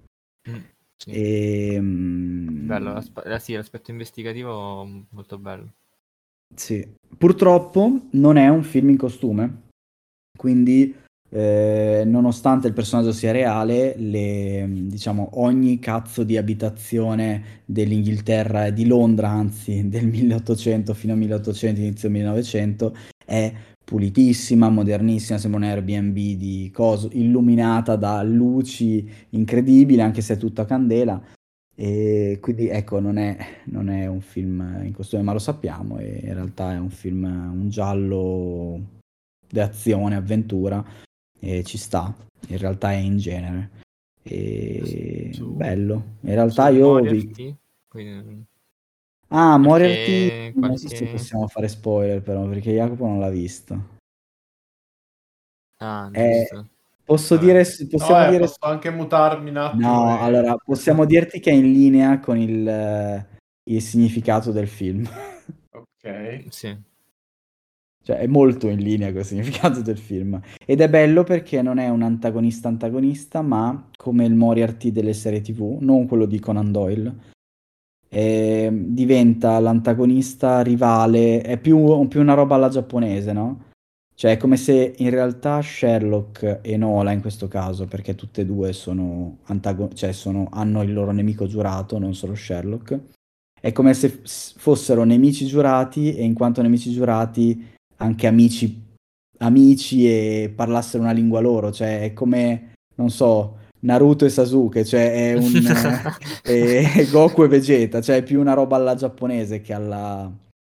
Mm, 0.51 0.55
sì. 0.95 1.11
e, 1.11 1.79
um... 1.79 2.67
bello, 2.67 2.93
l'aspe- 2.93 3.23
eh, 3.23 3.39
sì, 3.39 3.55
l'aspetto 3.55 3.91
investigativo 3.91 4.87
molto 5.09 5.39
bello. 5.39 5.73
Sì. 6.55 6.87
Purtroppo 7.17 8.09
non 8.11 8.37
è 8.37 8.49
un 8.49 8.63
film 8.65 8.91
in 8.91 8.99
costume, 8.99 9.63
quindi 10.37 10.95
eh, 11.31 12.05
nonostante 12.07 12.69
il 12.69 12.73
personaggio 12.73 13.13
sia 13.13 13.33
reale, 13.33 13.95
le, 13.99 14.67
diciamo, 14.69 15.31
ogni 15.35 15.79
cazzo 15.79 16.25
di 16.25 16.37
abitazione 16.37 17.63
dell'Inghilterra, 17.67 18.71
di 18.71 18.87
Londra 18.87 19.29
anzi, 19.29 19.89
del 19.89 20.07
1800 20.07 20.95
fino 20.95 21.13
al 21.13 21.19
1800, 21.19 21.81
inizio 21.81 22.11
1900, 22.11 22.97
è 23.27 23.53
pulitissima, 23.85 24.69
modernissima, 24.71 25.39
sembra 25.39 25.61
un 25.61 25.67
Airbnb 25.67 26.15
di 26.15 26.71
coso, 26.73 27.11
illuminata 27.13 27.97
da 27.97 28.23
luci 28.23 29.09
incredibili, 29.31 30.01
anche 30.01 30.23
se 30.23 30.35
è 30.35 30.37
tutta 30.39 30.65
candela. 30.65 31.21
E 31.75 32.39
quindi 32.41 32.69
ecco, 32.69 32.99
non 33.01 33.19
è, 33.19 33.37
non 33.67 33.89
è 33.89 34.07
un 34.07 34.21
film 34.21 34.81
in 34.83 34.93
costume, 34.93 35.23
ma 35.23 35.33
lo 35.33 35.39
sappiamo, 35.39 35.99
e 35.99 36.21
in 36.25 36.35
realtà 36.35 36.73
è 36.73 36.79
un 36.79 36.91
film, 36.91 37.25
un 37.25 37.69
giallo 37.69 38.81
di 39.49 39.61
azione, 39.61 40.17
avventura, 40.17 40.85
e 41.41 41.63
ci 41.65 41.79
sta, 41.79 42.15
in 42.49 42.59
realtà 42.59 42.93
è 42.93 42.97
in 42.97 43.19
genere. 43.19 43.71
E... 44.23 45.31
Su, 45.33 45.53
bello. 45.53 46.17
In 46.21 46.35
realtà 46.35 46.69
io... 46.69 46.93
Moriarty, 46.93 47.57
quindi... 47.89 48.45
Ah, 49.29 49.57
Moriarty, 49.59 50.53
qualche... 50.53 50.69
non 50.69 50.77
so 50.77 50.89
se 50.89 51.07
possiamo 51.07 51.49
fare 51.49 51.69
spoiler 51.69 52.23
però, 52.23 52.47
perché 52.47 52.73
Jacopo 52.73 53.07
non 53.07 53.21
l'ha 53.21 53.31
visto. 53.31 53.97
Ah, 55.79 56.11
eh, 56.13 56.49
posso 57.05 57.37
Vabbè. 57.37 57.47
dire... 57.47 57.65
Possiamo 57.89 58.21
no, 58.21 58.27
eh, 58.27 58.31
dire... 58.31 58.45
posso 58.45 58.59
anche 58.61 58.91
mutarmi 58.91 59.51
un 59.51 59.57
attimo. 59.57 59.89
No, 59.89 60.19
e... 60.19 60.23
allora, 60.23 60.57
possiamo 60.57 61.05
dirti 61.05 61.41
che 61.41 61.51
è 61.51 61.55
in 61.55 61.73
linea 61.73 62.19
con 62.21 62.37
il, 62.39 63.27
il 63.65 63.83
significato 63.83 64.51
del 64.51 64.69
film. 64.69 65.09
Ok. 65.71 66.45
Sì. 66.49 66.77
Cioè, 68.03 68.19
è 68.19 68.27
molto 68.27 68.69
in 68.69 68.79
linea 68.79 69.11
con 69.11 69.21
il 69.21 69.25
significato 69.27 69.81
del 69.83 69.99
film. 69.99 70.41
Ed 70.65 70.81
è 70.81 70.89
bello 70.89 71.25
perché 71.25 71.63
non 71.63 71.79
è 71.79 71.89
un 71.89 72.03
antagonista-antagonista, 72.03 73.43
ma 73.43 73.91
come 73.97 74.25
il 74.25 74.35
Moriarty 74.35 74.93
delle 74.93 75.13
serie 75.13 75.41
TV, 75.41 75.79
non 75.81 76.07
quello 76.07 76.27
di 76.27 76.39
Conan 76.41 76.73
Doyle. 76.73 77.15
E 78.11 78.71
diventa 78.73 79.59
l'antagonista 79.59 80.63
rivale, 80.63 81.43
è 81.43 81.59
più, 81.59 82.07
più 82.09 82.21
una 82.21 82.35
roba 82.35 82.55
alla 82.55 82.71
giapponese, 82.71 83.33
no? 83.33 83.67
Cioè, 84.19 84.33
è 84.33 84.37
come 84.37 84.57
se 84.57 84.95
in 84.97 85.11
realtà 85.11 85.63
Sherlock 85.63 86.59
e 86.63 86.77
Nola, 86.77 87.13
in 87.13 87.21
questo 87.21 87.47
caso, 87.47 87.87
perché 87.87 88.17
tutte 88.17 88.41
e 88.41 88.47
due 88.47 88.73
sono 88.73 89.39
antagon- 89.45 89.95
cioè 89.95 90.11
sono, 90.11 90.49
hanno 90.51 90.83
il 90.83 90.93
loro 90.93 91.13
nemico 91.13 91.47
giurato, 91.47 92.01
non 92.01 92.15
solo 92.15 92.35
Sherlock, 92.35 92.99
è 93.61 93.71
come 93.71 93.95
se 93.95 94.09
f- 94.09 94.55
fossero 94.59 95.05
nemici 95.05 95.47
giurati 95.47 96.17
e 96.17 96.25
in 96.25 96.35
quanto 96.35 96.63
nemici 96.63 96.91
giurati 96.91 97.65
anche 97.99 98.27
amici, 98.27 98.97
amici 99.39 100.07
e 100.07 100.53
parlassero 100.55 101.03
una 101.03 101.13
lingua 101.13 101.41
loro, 101.41 101.71
cioè 101.73 102.03
è 102.03 102.13
come, 102.13 102.73
non 102.97 103.11
so, 103.11 103.59
Naruto 103.81 104.25
e 104.25 104.31
Sasuke, 104.31 104.85
cioè 104.85 105.13
è 105.13 105.35
un 105.35 105.53
è 106.43 107.07
Goku 107.11 107.45
e 107.45 107.49
Vegeta, 107.49 108.01
cioè 108.01 108.17
è 108.17 108.23
più 108.23 108.41
una 108.41 108.55
roba 108.55 108.77
alla 108.77 108.95
giapponese 108.95 109.61
che 109.61 109.73
alla 109.73 110.31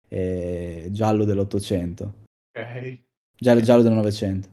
eh, 0.07 0.87
giallo 0.91 1.23
dell'Ottocento. 1.25 2.13
Ok. 2.57 2.99
Giallo, 3.37 3.61
giallo 3.61 3.81
del 3.81 3.93
Novecento. 3.93 4.49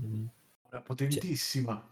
Una 0.00 0.80
potentissima. 0.80 1.86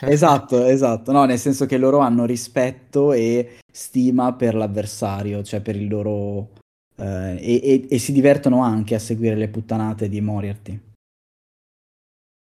esatto, 0.00 0.64
esatto. 0.64 1.12
No, 1.12 1.24
nel 1.24 1.38
senso 1.38 1.66
che 1.66 1.78
loro 1.78 1.98
hanno 1.98 2.24
rispetto 2.24 3.12
e 3.12 3.58
stima 3.70 4.34
per 4.34 4.54
l'avversario, 4.54 5.42
cioè 5.44 5.60
per 5.60 5.76
il 5.76 5.88
loro 5.88 6.50
eh, 6.96 7.36
e, 7.38 7.86
e, 7.88 7.98
si 7.98 8.12
divertono 8.12 8.62
anche 8.62 8.94
a 8.94 8.98
seguire 8.98 9.36
le 9.36 9.48
puttanate 9.48 10.08
di 10.08 10.20
Moriarty. 10.20 10.80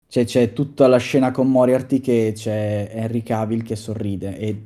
Cioè, 0.10 0.26
c'è 0.26 0.54
tutta 0.54 0.88
la 0.88 0.98
scena 0.98 1.32
con 1.32 1.52
Moriarty 1.52 2.00
che 2.00 2.32
c'è 2.34 2.90
Henry 2.92 3.24
Cavill 3.24 3.62
che 3.64 3.76
sorride 3.76 4.38
e 4.38 4.64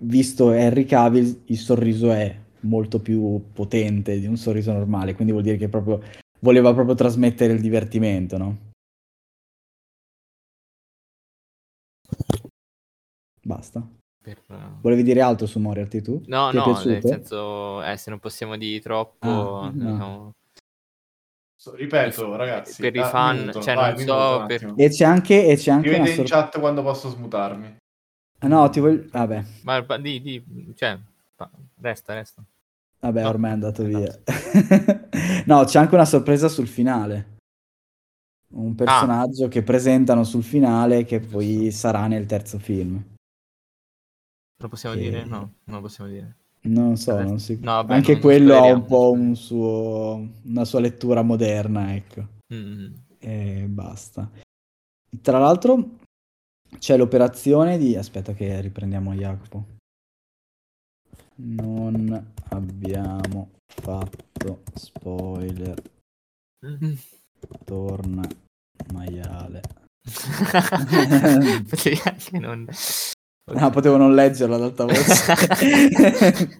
visto 0.00 0.52
Henry 0.52 0.84
Cavill 0.84 1.42
il 1.46 1.56
sorriso 1.58 2.10
è 2.12 2.36
molto 2.60 3.00
più 3.00 3.42
potente 3.52 4.18
di 4.20 4.26
un 4.26 4.36
sorriso 4.36 4.72
normale, 4.72 5.14
quindi 5.14 5.32
vuol 5.32 5.44
dire 5.44 5.56
che 5.56 5.68
proprio 5.68 6.02
voleva 6.40 6.72
proprio 6.74 6.94
trasmettere 6.94 7.52
il 7.54 7.60
divertimento, 7.60 8.36
no? 8.36 8.56
Basta. 13.42 13.99
Per... 14.22 14.38
Volevi 14.82 15.02
dire 15.02 15.22
altro 15.22 15.46
su 15.46 15.58
Moriarty 15.58 16.02
tu? 16.02 16.22
No, 16.26 16.50
Ti 16.50 16.56
no, 16.56 16.82
nel 16.84 17.00
senso, 17.02 17.82
eh, 17.82 17.96
se 17.96 18.10
non 18.10 18.18
possiamo 18.18 18.56
dire 18.56 18.80
troppo, 18.80 19.60
Ah, 19.60 19.70
no. 19.72 19.90
diciamo, 19.92 20.34
So- 21.56 21.74
ripeto, 21.74 22.36
ragazzi. 22.36 22.80
per 22.80 22.94
i 22.96 23.00
ah, 23.00 23.08
fan, 23.08 23.38
minuto, 23.38 23.60
cioè, 23.62 23.74
vai, 23.74 23.94
non 23.94 24.06
so 24.06 24.44
per-. 24.46 24.72
E 24.76 24.88
c'è 24.88 25.04
anche, 25.04 25.46
e 25.46 25.56
c'è 25.56 25.70
anche 25.70 25.88
una 25.88 25.98
Scrivete 25.98 26.20
in 26.22 26.26
chat 26.26 26.58
quando 26.58 26.82
posso 26.82 27.08
smutarmi. 27.10 27.76
no, 28.42 28.70
ti 28.70 28.80
voglio... 28.80 29.04
Vabbè, 29.10 29.44
ma 29.64 29.84
ma 29.86 29.98
di, 29.98 30.20
di, 30.22 30.72
cioè, 30.74 30.98
resta, 31.80 32.14
resta. 32.14 32.42
vabbè, 33.00 33.22
No, 33.22 33.28
ormai 33.28 33.50
è 33.50 33.52
andato 33.54 33.82
è 33.82 33.86
via. 33.86 34.18
no, 35.46 35.64
c'è 35.64 35.78
anche 35.78 35.94
una 35.94 36.06
sorpresa 36.06 36.48
sul 36.48 36.66
finale. 36.68 37.36
Un 38.52 38.74
personaggio 38.74 39.48
che 39.48 39.62
presentano 39.62 40.24
sul 40.24 40.42
finale 40.42 41.04
che 41.04 41.20
poi 41.20 41.70
sarà 41.70 42.06
nel 42.06 42.26
terzo 42.26 42.58
film. 42.58 43.02
Lo 44.60 44.68
possiamo 44.68 44.94
E- 44.94 44.98
dire? 44.98 45.24
No, 45.24 45.54
non 45.64 45.76
lo 45.76 45.80
possiamo 45.82 46.10
dire. 46.10 46.36
Non 46.62 46.96
so, 46.98 47.18
non 47.20 47.38
si- 47.38 47.54
no, 47.60 47.72
vabbè, 47.72 47.94
anche 47.94 48.12
non- 48.12 48.20
quello 48.20 48.54
ha 48.54 48.70
un 48.72 48.84
po' 48.84 49.10
un 49.12 49.34
suo, 49.34 50.28
una 50.44 50.64
sua 50.66 50.80
lettura 50.80 51.22
moderna, 51.22 51.94
ecco. 51.94 52.26
Mm, 52.52 52.92
E 53.18 53.64
basta. 53.68 54.30
Tra 55.22 55.38
l'altro 55.38 55.96
c'è 56.78 56.96
l'operazione 56.96 57.78
di... 57.78 57.96
Aspetta 57.96 58.32
che 58.34 58.60
riprendiamo 58.60 59.14
Jacopo. 59.14 59.64
Non 61.36 62.32
abbiamo 62.50 63.50
fatto 63.66 64.62
spoiler. 64.74 65.82
mm. 66.66 66.92
Torna 67.64 68.22
maiale. 68.92 69.62
Potevi 71.68 72.00
anche 72.04 72.38
non... 72.38 72.66
Ah, 73.54 73.70
potevo 73.70 73.96
non 73.96 74.14
leggerlo 74.14 74.54
ad 74.54 74.62
alta 74.62 74.84
voce. 74.84 75.00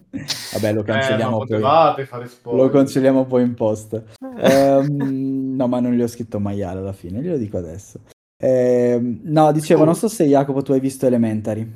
Vabbè, 0.53 0.73
lo 0.73 0.81
Eh, 0.81 0.83
cancelliamo 0.83 1.37
ma 1.39 1.95
poi. 2.41 2.57
Lo 2.57 2.69
cancelliamo 2.69 3.25
poi 3.25 3.43
in 3.43 3.53
post. 3.53 4.01
Ehm, 4.37 5.55
no, 5.55 5.67
ma 5.67 5.79
non 5.79 5.93
gli 5.93 6.01
ho 6.01 6.07
scritto 6.07 6.39
maiale 6.39 6.79
alla 6.79 6.93
fine, 6.93 7.21
glielo 7.21 7.37
dico 7.37 7.57
adesso. 7.57 7.99
Ehm, 8.41 9.19
no, 9.23 9.51
dicevo, 9.51 9.83
non 9.83 9.95
so 9.95 10.07
se 10.07 10.25
Jacopo 10.25 10.61
tu 10.61 10.71
hai 10.73 10.79
visto 10.79 11.05
Elementary. 11.05 11.69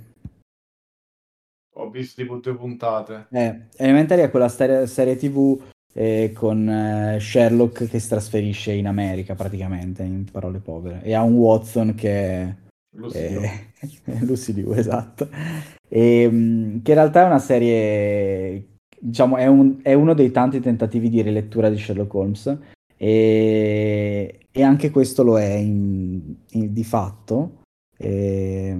Ho 1.77 1.89
visto 1.89 2.21
tipo 2.21 2.37
due 2.37 2.55
puntate. 2.55 3.27
Eh, 3.31 3.67
Elementary 3.77 4.21
è 4.21 4.29
quella 4.31 4.47
serie, 4.47 4.87
serie 4.87 5.17
TV 5.17 5.61
eh, 5.93 6.31
con 6.33 6.67
eh, 6.69 7.19
Sherlock 7.19 7.87
che 7.89 7.99
si 7.99 8.07
trasferisce 8.07 8.71
in 8.71 8.87
America 8.87 9.35
praticamente, 9.35 10.03
in 10.03 10.25
parole 10.31 10.59
povere, 10.59 11.01
e 11.03 11.13
ha 11.13 11.21
un 11.21 11.33
Watson 11.35 11.93
che 11.95 12.55
so. 13.09 13.17
eh, 13.17 14.51
Liu, 14.53 14.71
esatto. 14.73 15.29
E, 15.87 16.27
mh, 16.29 16.81
che 16.81 16.91
in 16.91 16.97
realtà 16.97 17.23
è 17.23 17.25
una 17.25 17.39
serie, 17.39 18.77
diciamo, 18.99 19.37
è, 19.37 19.47
un- 19.47 19.79
è 19.81 19.93
uno 19.93 20.13
dei 20.13 20.31
tanti 20.31 20.59
tentativi 20.59 21.09
di 21.09 21.21
rilettura 21.21 21.69
di 21.69 21.77
Sherlock 21.77 22.13
Holmes. 22.13 22.57
E, 22.97 24.39
e 24.51 24.63
anche 24.63 24.89
questo 24.89 25.23
lo 25.23 25.37
è 25.39 25.53
in- 25.53 26.35
in- 26.51 26.73
di 26.73 26.83
fatto. 26.83 27.61
E, 27.97 28.75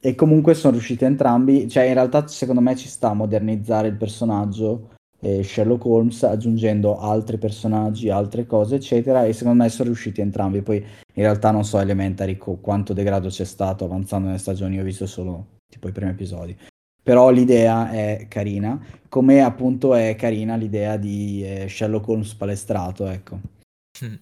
e 0.00 0.14
comunque 0.14 0.54
sono 0.54 0.72
riusciti 0.74 1.04
entrambi, 1.04 1.68
cioè 1.68 1.84
in 1.84 1.94
realtà 1.94 2.26
secondo 2.26 2.60
me 2.60 2.76
ci 2.76 2.88
sta 2.88 3.10
a 3.10 3.14
modernizzare 3.14 3.88
il 3.88 3.96
personaggio 3.96 4.93
eh, 5.24 5.42
Sherlock 5.42 5.84
Holmes 5.86 6.22
aggiungendo 6.22 6.98
altri 6.98 7.38
personaggi, 7.38 8.10
altre 8.10 8.46
cose, 8.46 8.76
eccetera, 8.76 9.24
e 9.24 9.32
secondo 9.32 9.62
me 9.62 9.68
sono 9.70 9.88
riusciti 9.88 10.20
entrambi. 10.20 10.60
Poi 10.60 10.76
in 10.76 11.22
realtà 11.22 11.50
non 11.50 11.64
so 11.64 11.78
Elementary 11.78 12.36
co- 12.36 12.56
quanto 12.56 12.92
degrado 12.92 13.28
c'è 13.28 13.44
stato 13.44 13.84
avanzando 13.84 14.26
nelle 14.26 14.38
stagioni, 14.38 14.78
ho 14.78 14.84
visto 14.84 15.06
solo 15.06 15.46
tipo 15.66 15.88
i 15.88 15.92
primi 15.92 16.10
episodi. 16.10 16.56
Però 17.02 17.30
l'idea 17.30 17.90
è 17.90 18.26
carina, 18.28 18.78
come 19.08 19.42
appunto 19.42 19.94
è 19.94 20.14
carina 20.16 20.56
l'idea 20.56 20.96
di 20.96 21.42
eh, 21.44 21.68
Sherlock 21.68 22.08
Holmes 22.08 22.34
palestrato, 22.34 23.06
ecco. 23.06 23.40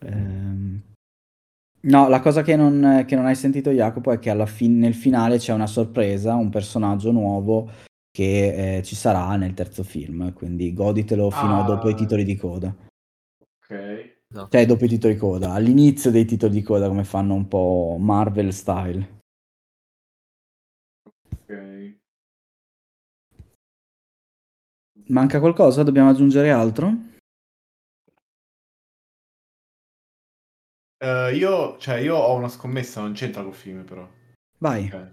Ehm, 0.01 0.81
No, 1.85 2.09
la 2.09 2.21
cosa 2.21 2.43
che 2.43 2.55
non, 2.55 3.03
che 3.09 3.17
non 3.17 3.27
hai 3.27 3.35
sentito 3.35 3.71
Jacopo 3.71 4.13
è 4.13 4.21
che 4.21 4.31
alla 4.31 4.47
fin- 4.47 4.79
nel 4.79 4.95
finale 4.95 5.39
c'è 5.39 5.53
una 5.53 5.67
sorpresa, 5.67 6.37
un 6.37 6.49
personaggio 6.49 7.11
nuovo 7.11 7.69
che 8.13 8.77
eh, 8.77 8.83
ci 8.83 8.95
sarà 8.95 9.35
nel 9.37 9.55
terzo 9.55 9.83
film, 9.83 10.33
quindi 10.35 10.73
goditelo 10.75 11.31
fino 11.31 11.57
a 11.57 11.63
Ah. 11.63 11.65
dopo 11.65 11.89
i 11.89 11.95
titoli 11.95 12.25
di 12.25 12.37
coda. 12.37 12.69
Ok. 13.41 14.21
No. 14.29 14.49
Cioè, 14.51 14.67
dopo 14.67 14.85
i 14.85 14.89
titoli 14.89 15.15
di 15.15 15.19
coda, 15.19 15.53
all'inizio 15.53 16.11
dei 16.11 16.25
titoli 16.27 16.53
di 16.53 16.63
coda, 16.63 16.89
come 16.89 17.05
fanno 17.05 17.35
un 17.35 17.49
po' 17.49 17.97
Marvel 17.99 18.53
style. 18.53 19.21
Ok. 21.31 21.97
Manca 25.09 25.41
qualcosa? 25.41 25.83
Dobbiamo 25.83 26.11
aggiungere 26.11 26.51
altro? 26.51 26.95
Eh, 30.99 31.35
io, 31.35 31.77
cioè, 31.79 31.97
io 31.97 32.17
ho 32.17 32.37
una 32.37 32.49
scommessa, 32.49 33.01
non 33.01 33.13
c'entra 33.13 33.43
col 33.43 33.55
film, 33.55 33.85
però. 33.85 34.09
Vai. 34.59 34.85
Ok. 34.87 35.13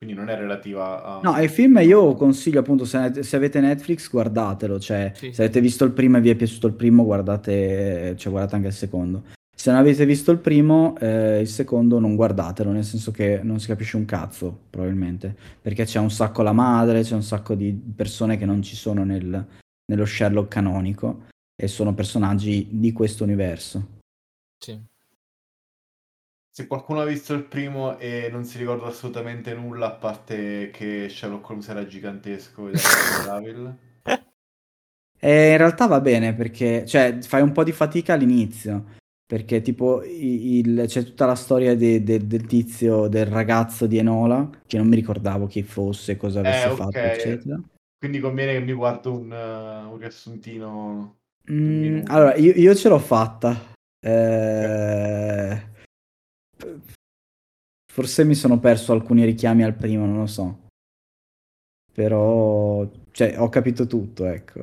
Quindi 0.00 0.16
non 0.16 0.30
è 0.30 0.34
relativa 0.34 1.04
a... 1.04 1.20
No, 1.22 1.38
il 1.42 1.50
film 1.50 1.76
io 1.82 2.14
consiglio 2.14 2.60
appunto, 2.60 2.86
se, 2.86 3.22
se 3.22 3.36
avete 3.36 3.60
Netflix 3.60 4.08
guardatelo, 4.08 4.80
cioè 4.80 5.12
Sì, 5.14 5.30
se 5.30 5.42
avete 5.42 5.60
visto 5.60 5.84
il 5.84 5.92
primo 5.92 6.16
e 6.16 6.20
vi 6.22 6.30
è 6.30 6.34
piaciuto 6.36 6.66
il 6.68 6.72
primo, 6.72 7.04
guardate, 7.04 8.14
cioè 8.16 8.32
guardate 8.32 8.54
anche 8.54 8.68
il 8.68 8.72
secondo. 8.72 9.24
Se 9.54 9.70
non 9.70 9.78
avete 9.78 10.06
visto 10.06 10.30
il 10.30 10.38
primo, 10.38 10.96
eh, 11.00 11.40
il 11.40 11.48
secondo 11.48 11.98
non 11.98 12.16
guardatelo, 12.16 12.70
nel 12.72 12.84
senso 12.84 13.10
che 13.10 13.40
non 13.42 13.60
si 13.60 13.66
capisce 13.66 13.98
un 13.98 14.06
cazzo, 14.06 14.60
probabilmente, 14.70 15.36
perché 15.60 15.84
c'è 15.84 15.98
un 15.98 16.10
sacco 16.10 16.40
la 16.40 16.54
madre, 16.54 17.02
c'è 17.02 17.14
un 17.14 17.22
sacco 17.22 17.54
di 17.54 17.70
persone 17.94 18.38
che 18.38 18.46
non 18.46 18.62
ci 18.62 18.76
sono 18.76 19.04
nel- 19.04 19.46
nello 19.84 20.06
Sherlock 20.06 20.48
canonico 20.48 21.26
e 21.54 21.68
sono 21.68 21.92
personaggi 21.92 22.68
di 22.70 22.90
questo 22.92 23.22
universo. 23.22 23.98
Sì. 24.64 24.80
Se 26.52 26.66
qualcuno 26.68 27.00
ha 27.00 27.04
visto 27.06 27.34
il 27.34 27.42
primo 27.44 27.98
e 27.98 28.28
non 28.30 28.44
si 28.44 28.58
ricorda 28.58 28.86
assolutamente 28.86 29.52
nulla, 29.54 29.86
a 29.86 29.96
parte 29.96 30.70
che 30.70 31.08
Sherlock 31.08 31.48
Holmes 31.50 31.68
era 31.68 31.86
gigantesco 31.86 32.68
ed 32.68 32.78
era 32.84 33.18
Daryl. 33.20 33.76
E 35.22 35.50
in 35.52 35.56
realtà 35.58 35.86
va 35.86 36.00
bene 36.00 36.34
perché, 36.34 36.86
cioè, 36.86 37.18
fai 37.22 37.42
un 37.42 37.52
po' 37.52 37.62
di 37.64 37.72
fatica 37.72 38.14
all'inizio, 38.14 38.96
perché 39.26 39.60
tipo 39.60 40.02
il- 40.02 40.84
c'è 40.86 41.04
tutta 41.04 41.26
la 41.26 41.34
storia 41.34 41.76
de- 41.76 42.02
de- 42.02 42.26
del 42.26 42.46
tizio, 42.46 43.06
del 43.08 43.26
ragazzo 43.26 43.86
di 43.86 43.98
Enola, 43.98 44.48
che 44.66 44.78
non 44.78 44.88
mi 44.88 44.96
ricordavo 44.96 45.46
chi 45.46 45.62
fosse, 45.62 46.16
cosa 46.16 46.40
avesse 46.40 46.70
Eh, 46.70 46.72
ok. 46.72 46.94
fatto, 46.94 47.06
eccetera. 47.06 47.60
Quindi 47.98 48.20
conviene 48.20 48.52
che 48.54 48.60
mi 48.60 48.72
guardo 48.72 49.12
un, 49.18 49.32
eh, 49.32 49.84
un 49.84 49.98
riassuntino. 49.98 51.20
Mm, 51.50 52.02
allora, 52.06 52.34
io, 52.36 52.52
io 52.54 52.74
ce 52.74 52.88
l'ho 52.88 52.98
fatta. 52.98 53.68
Eh, 54.00 55.62
Forse 57.92 58.24
mi 58.24 58.34
sono 58.34 58.58
perso 58.58 58.92
alcuni 58.92 59.24
richiami 59.24 59.62
al 59.64 59.74
primo, 59.74 60.06
non 60.06 60.18
lo 60.18 60.26
so. 60.26 60.68
Però, 61.92 62.88
cioè, 63.10 63.38
ho 63.38 63.48
capito 63.48 63.86
tutto, 63.86 64.26
ecco. 64.26 64.60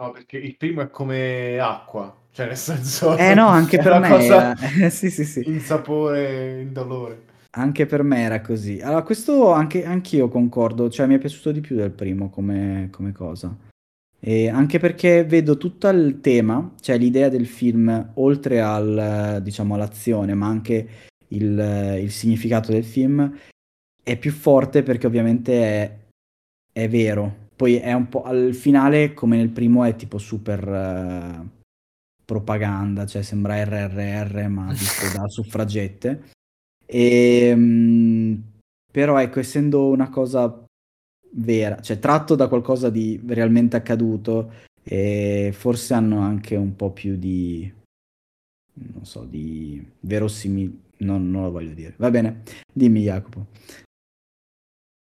No, 0.00 0.10
perché 0.12 0.36
il 0.36 0.56
primo 0.56 0.82
è 0.82 0.90
come 0.90 1.58
acqua, 1.58 2.14
cioè 2.30 2.46
nel 2.46 2.56
senso... 2.56 3.16
Eh 3.16 3.34
no, 3.34 3.48
anche 3.48 3.78
per 3.78 3.98
me 3.98 4.08
cosa 4.08 4.56
era- 4.56 4.90
sì, 4.90 5.10
sì, 5.10 5.24
sì. 5.24 5.42
in 5.46 5.60
sapore, 5.60 6.60
in 6.60 6.72
dolore. 6.72 7.24
Anche 7.56 7.86
per 7.86 8.02
me 8.02 8.20
era 8.20 8.40
così. 8.40 8.80
Allora, 8.80 9.02
questo 9.02 9.50
anche 9.52 9.84
anch'io 9.84 10.28
concordo, 10.28 10.88
cioè 10.90 11.06
mi 11.06 11.16
è 11.16 11.18
piaciuto 11.18 11.50
di 11.50 11.60
più 11.60 11.74
del 11.74 11.90
primo 11.90 12.28
come, 12.30 12.90
come 12.92 13.10
cosa. 13.12 13.56
E 14.20 14.48
anche 14.48 14.78
perché 14.78 15.24
vedo 15.24 15.56
tutto 15.56 15.88
il 15.88 16.20
tema, 16.20 16.74
cioè 16.80 16.98
l'idea 16.98 17.28
del 17.28 17.46
film, 17.46 18.12
oltre 18.14 18.60
al, 18.60 19.40
diciamo, 19.42 19.74
all'azione, 19.74 20.34
ma 20.34 20.46
anche 20.48 20.88
il, 21.28 21.98
il 22.02 22.10
significato 22.10 22.72
del 22.72 22.84
film, 22.84 23.32
è 24.02 24.18
più 24.18 24.32
forte 24.32 24.82
perché 24.82 25.06
ovviamente 25.06 25.62
è, 25.62 25.98
è 26.72 26.88
vero. 26.88 27.46
Poi 27.54 27.76
è 27.76 27.92
un 27.92 28.08
po' 28.08 28.22
al 28.22 28.54
finale, 28.54 29.14
come 29.14 29.36
nel 29.36 29.50
primo, 29.50 29.84
è 29.84 29.94
tipo 29.96 30.18
super 30.18 30.66
eh, 30.66 31.48
propaganda, 32.24 33.06
cioè 33.06 33.22
sembra 33.22 33.62
RRR, 33.62 34.46
ma 34.48 34.70
visto 34.72 35.16
da 35.16 35.28
suffragette. 35.28 36.30
E, 36.86 37.52
mm, 37.54 38.34
però 38.90 39.18
ecco, 39.18 39.40
essendo 39.40 39.88
una 39.88 40.08
cosa 40.08 40.64
vera, 41.30 41.80
cioè 41.80 41.98
tratto 41.98 42.34
da 42.34 42.48
qualcosa 42.48 42.90
di 42.90 43.20
realmente 43.26 43.76
accaduto, 43.76 44.66
e 44.82 45.50
forse 45.52 45.94
hanno 45.94 46.20
anche 46.20 46.56
un 46.56 46.74
po' 46.74 46.90
più 46.90 47.16
di, 47.16 47.70
non 48.72 49.04
so, 49.04 49.24
di 49.24 49.86
verosimile, 50.00 50.72
non, 50.98 51.30
non 51.30 51.42
lo 51.44 51.50
voglio 51.50 51.74
dire. 51.74 51.94
Va 51.98 52.10
bene, 52.10 52.42
dimmi 52.72 53.02
Jacopo. 53.02 53.46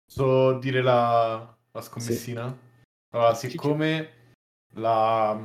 Posso 0.06 0.58
dire 0.60 0.82
la, 0.82 1.56
la 1.71 1.82
scommessina? 1.82 2.58
Allora, 3.13 3.34
siccome 3.34 4.10
la, 4.75 5.38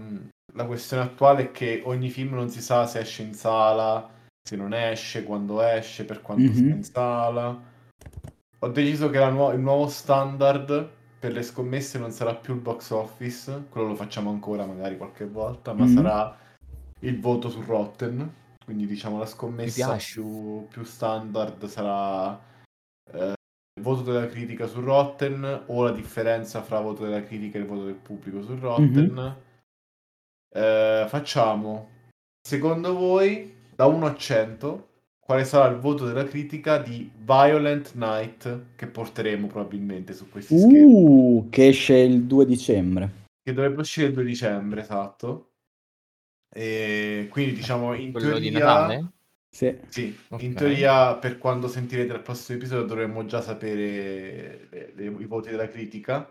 la 0.55 0.65
questione 0.67 1.03
attuale 1.03 1.43
è 1.45 1.51
che 1.51 1.83
ogni 1.85 2.09
film 2.09 2.35
non 2.35 2.49
si 2.49 2.63
sa 2.63 2.87
se 2.87 3.01
esce 3.01 3.23
in 3.23 3.35
sala, 3.35 4.09
se 4.41 4.55
non 4.55 4.73
esce, 4.73 5.25
quando 5.25 5.61
esce, 5.61 6.05
per 6.05 6.21
quanto 6.21 6.45
mm-hmm. 6.45 6.55
sta 6.55 6.75
in 6.75 6.85
sala. 6.85 7.69
Ho 8.63 8.69
deciso 8.69 9.09
che 9.09 9.19
nu- 9.31 9.53
il 9.53 9.61
nuovo 9.61 9.89
standard 9.89 10.89
per 11.19 11.33
le 11.33 11.43
scommesse 11.43 11.99
non 11.99 12.11
sarà 12.11 12.35
più 12.35 12.55
il 12.55 12.61
box 12.61 12.91
office, 12.91 13.67
quello 13.71 13.89
lo 13.89 13.95
facciamo 13.95 14.31
ancora 14.31 14.67
magari 14.67 14.97
qualche 14.97 15.27
volta, 15.27 15.73
ma 15.73 15.85
mm-hmm. 15.85 15.95
sarà 15.95 16.37
il 17.01 17.21
voto 17.21 17.49
su 17.49 17.63
Rotten. 17.63 18.35
Quindi 18.65 18.87
diciamo 18.87 19.19
la 19.19 19.27
scommessa 19.27 19.97
più, 19.97 20.67
più, 20.69 20.85
standard 20.85 21.67
sarà 21.67 22.39
eh, 23.13 23.33
il 23.75 23.83
voto 23.83 24.03
della 24.03 24.27
critica 24.27 24.67
su 24.67 24.81
Rotten 24.81 25.65
o 25.67 25.83
la 25.83 25.91
differenza 25.91 26.63
fra 26.63 26.81
voto 26.81 27.05
della 27.05 27.25
critica 27.25 27.59
e 27.59 27.63
il 27.63 27.67
voto 27.67 27.85
del 27.85 27.95
pubblico 27.95 28.43
su 28.43 28.57
Rotten. 28.59 29.13
Mm-hmm. 29.13 29.33
Eh, 30.53 31.07
facciamo, 31.09 31.89
secondo 32.41 32.95
voi, 32.95 33.57
da 33.75 33.87
1 33.87 34.07
a 34.07 34.15
100, 34.15 34.89
quale 35.31 35.45
sarà 35.45 35.73
il 35.73 35.79
voto 35.79 36.07
della 36.07 36.25
critica 36.25 36.79
di 36.79 37.09
Violent 37.17 37.93
Night 37.95 38.75
che 38.75 38.89
porteremo 38.89 39.47
probabilmente 39.47 40.13
su 40.13 40.29
questi 40.29 40.55
uh, 40.55 40.59
schermi. 40.59 41.49
Che 41.51 41.69
esce 41.69 41.95
il 41.99 42.25
2 42.25 42.45
dicembre. 42.47 43.11
Che 43.41 43.53
dovrebbe 43.53 43.81
uscire 43.81 44.09
il 44.09 44.13
2 44.15 44.25
dicembre, 44.25 44.81
esatto. 44.81 45.53
E 46.53 47.29
quindi 47.31 47.53
diciamo 47.53 47.95
in 47.95 48.11
Quello 48.11 48.31
teoria... 48.31 48.51
di 48.51 48.51
Natale? 48.51 49.13
Sì. 49.49 49.79
sì. 49.87 50.19
Okay. 50.31 50.47
in 50.47 50.55
teoria 50.55 51.15
per 51.15 51.39
quando 51.39 51.69
sentirete 51.69 52.13
il 52.13 52.23
prossimo 52.23 52.59
episodio 52.59 52.87
dovremmo 52.87 53.25
già 53.25 53.41
sapere 53.41 54.67
le, 54.69 54.93
le, 54.97 55.05
i 55.05 55.27
voti 55.27 55.51
della 55.51 55.69
critica. 55.69 56.29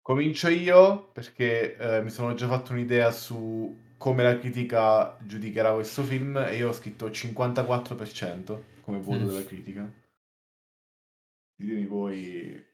Comincio 0.00 0.48
io 0.48 1.10
perché 1.12 1.76
eh, 1.76 2.00
mi 2.02 2.10
sono 2.10 2.34
già 2.34 2.46
fatto 2.46 2.70
un'idea 2.74 3.10
su 3.10 3.76
come 4.00 4.22
la 4.22 4.38
critica 4.38 5.14
giudicherà 5.20 5.74
questo 5.74 6.02
film 6.02 6.38
e 6.38 6.56
io 6.56 6.70
ho 6.70 6.72
scritto 6.72 7.08
54% 7.08 8.58
come 8.80 8.98
voto 8.98 9.18
mm. 9.18 9.26
della 9.26 9.44
critica. 9.44 9.92
Ditemi 11.54 11.84
voi... 11.84 12.66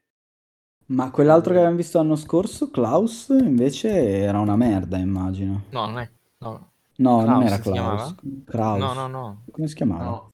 Ma 0.87 1.11
quell'altro 1.11 1.53
che 1.53 1.59
abbiamo 1.59 1.79
visto 1.79 1.99
l'anno 1.99 2.15
scorso, 2.15 2.71
Klaus, 2.71 3.27
invece 3.31 3.89
era 4.21 4.39
una 4.39 4.55
merda, 4.55 4.99
immagino. 4.99 5.65
No, 5.71 5.87
non 5.87 5.99
è... 5.99 6.09
No, 6.39 6.73
no 6.99 7.25
non 7.25 7.43
era 7.43 7.59
Klaus. 7.59 8.15
Klaus. 8.45 8.79
No, 8.79 8.93
no, 8.93 9.09
no. 9.09 9.43
Come 9.51 9.67
si 9.67 9.75
chiamava? 9.75 10.05
No. 10.05 10.31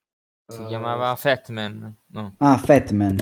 Si 0.47 0.61
uh... 0.61 0.67
chiamava 0.67 1.17
Fatman. 1.17 1.97
No. 2.09 2.35
Ah, 2.37 2.59
Fatman. 2.59 3.17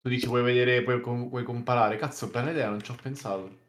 Tu 0.00 0.08
dici 0.08 0.26
vuoi 0.26 0.42
vedere, 0.42 0.82
vuoi, 0.82 1.00
vuoi 1.28 1.44
comparare? 1.44 1.98
Cazzo, 1.98 2.26
bella 2.26 2.50
idea, 2.50 2.68
non 2.68 2.82
ci 2.82 2.90
ho 2.90 2.96
pensato 3.00 3.66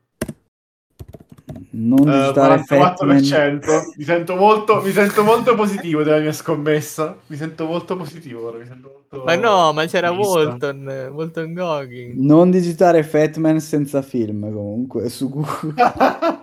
non 1.80 2.08
uh, 2.08 2.32
44%. 2.32 3.94
Mi 3.96 4.04
sento, 4.04 4.36
molto, 4.36 4.82
mi 4.82 4.92
sento 4.92 5.24
molto 5.24 5.56
positivo 5.56 6.04
della 6.04 6.20
mia 6.20 6.34
scommessa. 6.34 7.18
Mi 7.28 7.38
sento 7.38 7.66
molto 7.66 7.96
positivo 7.96 8.48
ora. 8.48 8.58
Molto... 8.58 9.24
Ma 9.24 9.36
no, 9.36 9.72
ma 9.72 9.86
c'era 9.86 10.12
Walton, 10.12 11.10
Walton 11.14 11.54
Goggins. 11.54 12.20
Non 12.20 12.52
digitare 12.52 13.04
Fatman 13.04 13.60
senza 13.62 14.02
film 14.02 14.52
comunque 14.52 15.08
su 15.10 15.30
Google. 15.30 15.74
Vabbè, 15.74 16.38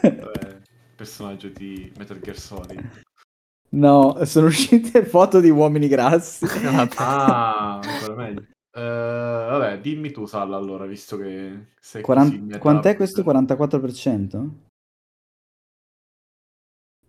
personaggio 0.94 1.48
di 1.48 1.92
Metal 1.98 2.20
Gear 2.20 2.38
Solid. 2.38 3.02
No, 3.70 4.16
sono 4.24 4.46
uscite 4.46 5.04
foto 5.04 5.40
di 5.40 5.50
uomini 5.50 5.88
grassi. 5.88 6.46
ah, 6.96 7.80
ancora 7.82 8.14
meglio. 8.14 8.46
Uh, 8.70 8.80
vabbè, 8.80 9.80
dimmi 9.80 10.12
tu, 10.12 10.24
Salla, 10.26 10.56
allora, 10.56 10.86
visto 10.86 11.16
che 11.16 11.66
sei 11.80 12.00
40... 12.00 12.58
Quant'è 12.58 12.94
questo 12.96 13.22
44%? 13.22 14.48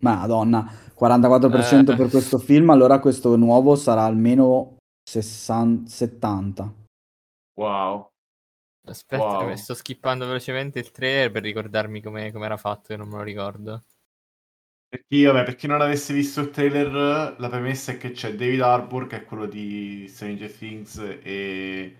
Madonna, 0.00 0.68
44% 0.98 1.92
eh. 1.92 1.96
per 1.96 2.08
questo 2.08 2.38
film, 2.38 2.70
allora 2.70 2.98
questo 2.98 3.36
nuovo 3.36 3.76
sarà 3.76 4.04
almeno 4.04 4.76
60... 5.02 5.88
70. 5.88 6.74
Wow. 7.54 8.08
Aspetta, 8.86 9.22
wow. 9.22 9.54
sto 9.54 9.74
skippando 9.74 10.26
velocemente 10.26 10.78
il 10.78 10.90
trailer 10.90 11.30
per 11.30 11.42
ricordarmi 11.42 12.00
come 12.00 12.32
era 12.32 12.56
fatto, 12.56 12.88
che 12.88 12.96
non 12.96 13.08
me 13.08 13.16
lo 13.16 13.22
ricordo. 13.22 13.82
Per 14.90 15.04
chi, 15.06 15.22
vabbè, 15.22 15.44
per 15.44 15.54
chi 15.54 15.68
non 15.68 15.80
avesse 15.80 16.12
visto 16.12 16.40
il 16.40 16.50
trailer, 16.50 17.36
la 17.38 17.48
premessa 17.48 17.92
è 17.92 17.96
che 17.96 18.10
c'è 18.10 18.34
David 18.34 18.60
Harbour, 18.60 19.06
che 19.06 19.18
è 19.18 19.24
quello 19.24 19.46
di 19.46 20.08
Stranger 20.08 20.52
Things 20.52 20.98
e 21.22 21.96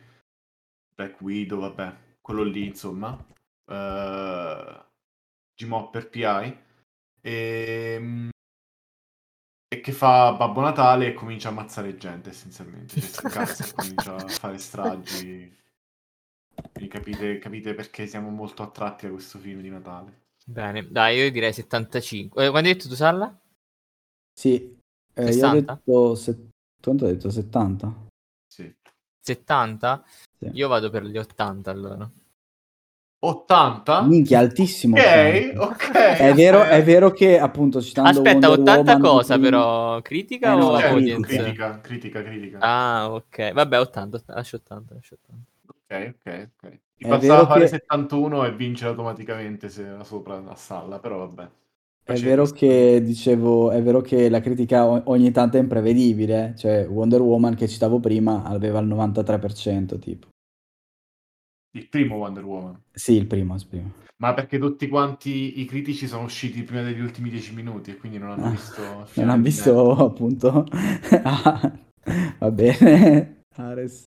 Black 0.97 1.21
Widow, 1.21 1.61
vabbè, 1.61 1.95
quello 2.21 2.43
lì, 2.43 2.67
insomma. 2.67 3.13
Uh, 3.67 4.83
per 5.91 6.09
PI. 6.09 6.59
E, 7.21 8.31
e 9.69 9.81
che 9.81 9.93
fa 9.93 10.33
Babbo 10.33 10.61
Natale 10.61 11.09
e 11.09 11.15
comincia 11.15 11.49
a 11.49 11.53
ammazzare 11.53 11.97
gente, 11.97 12.31
essenzialmente. 12.31 13.01
Cioè, 13.01 13.31
cazzo, 13.31 13.75
comincia 13.75 14.15
a 14.17 14.29
fare 14.29 14.59
stragi. 14.59 15.59
Quindi 16.73 16.91
capite, 16.91 17.39
capite 17.39 17.75
perché 17.75 18.07
siamo 18.07 18.31
molto 18.31 18.63
attratti 18.63 19.07
da 19.07 19.13
questo 19.13 19.39
film 19.39 19.61
di 19.61 19.71
Natale. 19.71 20.29
Bene, 20.45 20.89
dai, 20.91 21.19
io 21.19 21.31
direi 21.31 21.53
75. 21.53 22.47
Eh, 22.47 22.51
quando 22.51 22.69
hai 22.69 22.75
detto 22.75 22.89
tu, 22.89 22.95
Salla? 22.95 23.39
Sì, 24.33 24.77
eh, 25.15 25.31
io 25.33 25.49
ho 25.49 25.53
detto... 25.53 26.15
Se... 26.15 26.49
Quanto 26.81 27.05
hai 27.05 27.13
detto? 27.13 27.31
70? 27.31 28.07
Sì. 28.47 28.75
70? 29.21 30.05
Sì. 30.39 30.51
Io 30.55 30.69
vado 30.69 30.91
per 30.91 31.05
gli 31.05 31.19
80 31.19 31.71
allora. 31.71 32.11
80? 33.23 34.03
Minchia, 34.03 34.39
altissimo. 34.39 34.97
Ok, 34.97 35.53
ok. 35.57 35.91
È 35.93 36.33
vero, 36.33 36.63
è 36.63 36.83
vero 36.83 37.11
che 37.11 37.39
appunto 37.39 37.83
citando 37.83 38.09
Aspetta, 38.09 38.49
Wonder 38.49 38.61
80 38.61 38.93
Woman, 38.93 39.01
cosa 39.11 39.35
quindi... 39.35 39.51
però? 39.51 40.01
Critica 40.01 40.53
eh, 40.53 40.57
no, 40.57 40.67
o 40.67 40.79
cioè, 40.79 40.89
audience? 40.89 41.37
Critica, 41.37 41.81
critica, 41.81 42.23
critica. 42.23 42.59
Ah, 42.61 43.13
ok. 43.13 43.53
Vabbè, 43.53 43.79
80, 43.79 44.23
lascio 44.27 44.57
80, 44.57 44.95
lascio 44.95 45.17
80. 45.23 45.43
Ok, 45.67 46.15
ok, 46.15 46.49
ok. 46.57 46.79
Ti 46.97 47.07
bastava 47.07 47.47
fare 47.47 47.61
che... 47.61 47.69
71 47.69 48.45
e 48.47 48.53
vincere 48.55 48.91
automaticamente 48.91 49.69
se 49.69 49.87
era 49.87 50.05
sopra 50.05 50.41
la 50.41 50.55
sala, 50.55 50.99
però 50.99 51.19
vabbè. 51.19 51.49
È 52.03 52.19
vero 52.19 52.45
che 52.47 53.03
dicevo, 53.03 53.71
è 53.71 53.83
vero 53.83 54.01
che 54.01 54.29
la 54.31 54.41
critica 54.41 54.87
ogni 54.87 55.31
tanto 55.31 55.59
è 55.59 55.61
imprevedibile, 55.61 56.55
cioè 56.57 56.87
Wonder 56.89 57.21
Woman 57.21 57.55
che 57.55 57.69
citavo 57.69 58.01
prima 58.01 58.43
aveva 58.45 58.81
il 58.81 58.89
93% 58.89 59.99
tipo. 59.99 60.29
Il 61.73 61.89
primo 61.89 62.17
Wonder 62.17 62.45
Woman? 62.45 62.83
Sì, 62.93 63.13
il 63.13 63.27
primo, 63.27 63.55
il 63.55 63.67
primo. 63.67 63.93
Ma 64.17 64.35
perché 64.35 64.59
tutti 64.59 64.89
quanti 64.89 65.61
i 65.61 65.65
critici 65.65 66.07
sono 66.07 66.25
usciti 66.25 66.63
prima 66.63 66.83
degli 66.83 67.01
ultimi 67.01 67.31
10 67.31 67.55
minuti 67.55 67.91
e 67.91 67.97
quindi 67.97 68.19
non 68.19 68.33
hanno 68.33 68.47
ah, 68.47 68.51
visto... 68.51 68.83
non 69.15 69.29
hanno 69.31 69.43
visto 69.43 69.93
appunto... 69.97 70.67
ah, 71.23 71.79
va 72.39 72.51
bene, 72.51 73.45
Ares. 73.55 74.05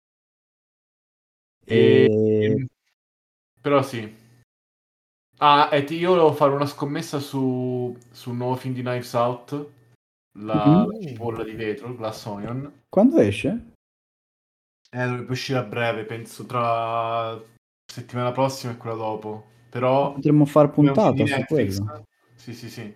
E... 1.64 2.04
e... 2.04 2.66
Però 3.60 3.82
sì. 3.82 4.14
Ah, 5.38 5.68
e 5.72 5.78
io 5.80 6.10
volevo 6.10 6.32
fare 6.32 6.52
una 6.52 6.66
scommessa 6.66 7.18
su, 7.18 7.94
su 8.10 8.30
un 8.30 8.36
nuovo 8.36 8.54
film 8.54 8.74
di 8.74 8.82
Knives 8.82 9.12
Out, 9.14 9.70
la, 10.38 10.84
mm. 10.84 10.90
la 10.90 11.00
cipolla 11.00 11.42
di 11.42 11.52
vetro, 11.52 11.94
Glass 11.94 12.24
Onion. 12.26 12.82
Quando 12.88 13.18
esce? 13.18 13.74
Eh, 14.90 15.04
dovrebbe 15.06 15.32
uscire 15.32 15.58
a 15.58 15.64
breve, 15.64 16.04
penso 16.04 16.46
tra 16.46 17.40
settimana 17.84 18.32
prossima 18.32 18.72
e 18.72 18.76
quella 18.76 18.96
dopo. 18.96 19.54
Però 19.68 20.12
potremmo 20.12 20.46
far 20.46 20.70
puntata 20.70 21.26
su 21.26 21.44
quello. 21.46 22.04
Sì, 22.34 22.54
sì, 22.54 22.70
sì. 22.70 22.94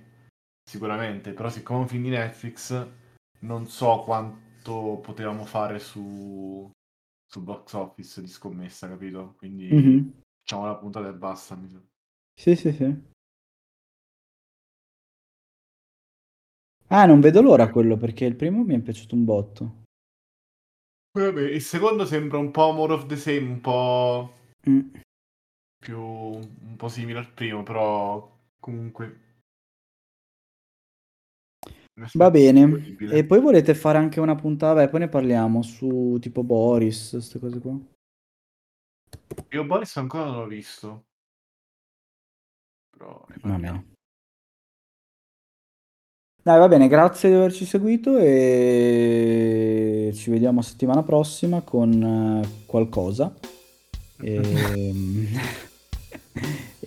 Sicuramente, 0.63 1.33
però 1.33 1.49
siccome 1.49 1.81
è 1.81 1.83
un 1.83 1.89
film 1.89 2.03
di 2.05 2.11
Netflix 2.11 2.89
non 3.41 3.67
so 3.67 4.03
quanto 4.05 5.01
potevamo 5.03 5.45
fare 5.45 5.79
su 5.79 6.71
sul 7.27 7.43
box 7.43 7.73
office 7.75 8.21
di 8.21 8.27
scommessa, 8.27 8.89
capito? 8.89 9.35
Quindi 9.39 9.73
mm-hmm. 9.73 10.09
facciamo 10.43 10.67
la 10.67 10.75
puntata 10.75 11.09
e 11.09 11.15
basta. 11.15 11.55
Mi 11.55 11.69
sa. 11.69 11.81
Sì, 12.35 12.57
sì, 12.57 12.73
sì. 12.73 13.09
Ah, 16.89 17.07
non 17.07 17.21
vedo 17.21 17.41
l'ora 17.41 17.71
quello 17.71 17.97
perché 17.97 18.25
il 18.25 18.35
primo 18.35 18.65
mi 18.65 18.75
è 18.75 18.81
piaciuto 18.81 19.15
un 19.15 19.25
botto. 19.25 19.80
Vabbè, 21.13 21.41
il 21.41 21.63
secondo 21.63 22.05
sembra 22.05 22.39
un 22.39 22.51
po' 22.51 22.73
more 22.73 22.93
of 22.93 23.07
the 23.07 23.17
same, 23.17 23.49
un 23.49 23.61
po' 23.61 24.33
mm. 24.69 24.81
più 25.79 25.99
un 25.99 26.75
po' 26.77 26.89
simile 26.89 27.19
al 27.19 27.33
primo, 27.33 27.63
però 27.63 28.39
comunque 28.61 29.31
Va 32.15 32.31
bene. 32.31 32.97
E 33.13 33.25
poi 33.25 33.41
volete 33.41 33.75
fare 33.75 33.99
anche 33.99 34.21
una 34.21 34.35
puntata, 34.35 34.83
beh, 34.83 34.89
poi 34.89 35.01
ne 35.01 35.09
parliamo 35.09 35.63
su 35.63 36.17
tipo 36.21 36.43
Boris, 36.43 37.11
queste 37.11 37.39
cose 37.39 37.61
qua. 37.61 37.79
Io 39.51 39.65
Boris 39.65 39.97
ancora 39.97 40.25
non 40.25 40.37
l'ho 40.37 40.47
visto. 40.47 41.05
Però 42.91 43.27
va 43.43 43.57
bene. 43.57 43.89
Dai, 46.43 46.59
va 46.59 46.69
bene, 46.69 46.89
grazie 46.89 47.29
di 47.29 47.35
averci 47.35 47.67
seguito 47.67 48.17
e 48.17 49.90
ci 50.15 50.31
vediamo 50.31 50.63
settimana 50.63 51.03
prossima 51.03 51.61
con 51.63 52.43
eh, 52.43 52.49
qualcosa. 52.67 53.33
E... 54.21 55.29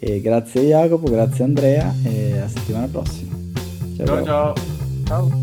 E 0.05 0.19
grazie 0.19 0.63
Jacopo, 0.63 1.09
grazie 1.09 1.45
Andrea 1.45 1.93
e 2.03 2.37
a 2.37 2.49
settimana 2.49 2.87
prossima. 2.87 3.37
ciao. 3.95 4.05
ciao. 4.05 4.23
ciao. 4.25 4.53
ciao. 5.05 5.42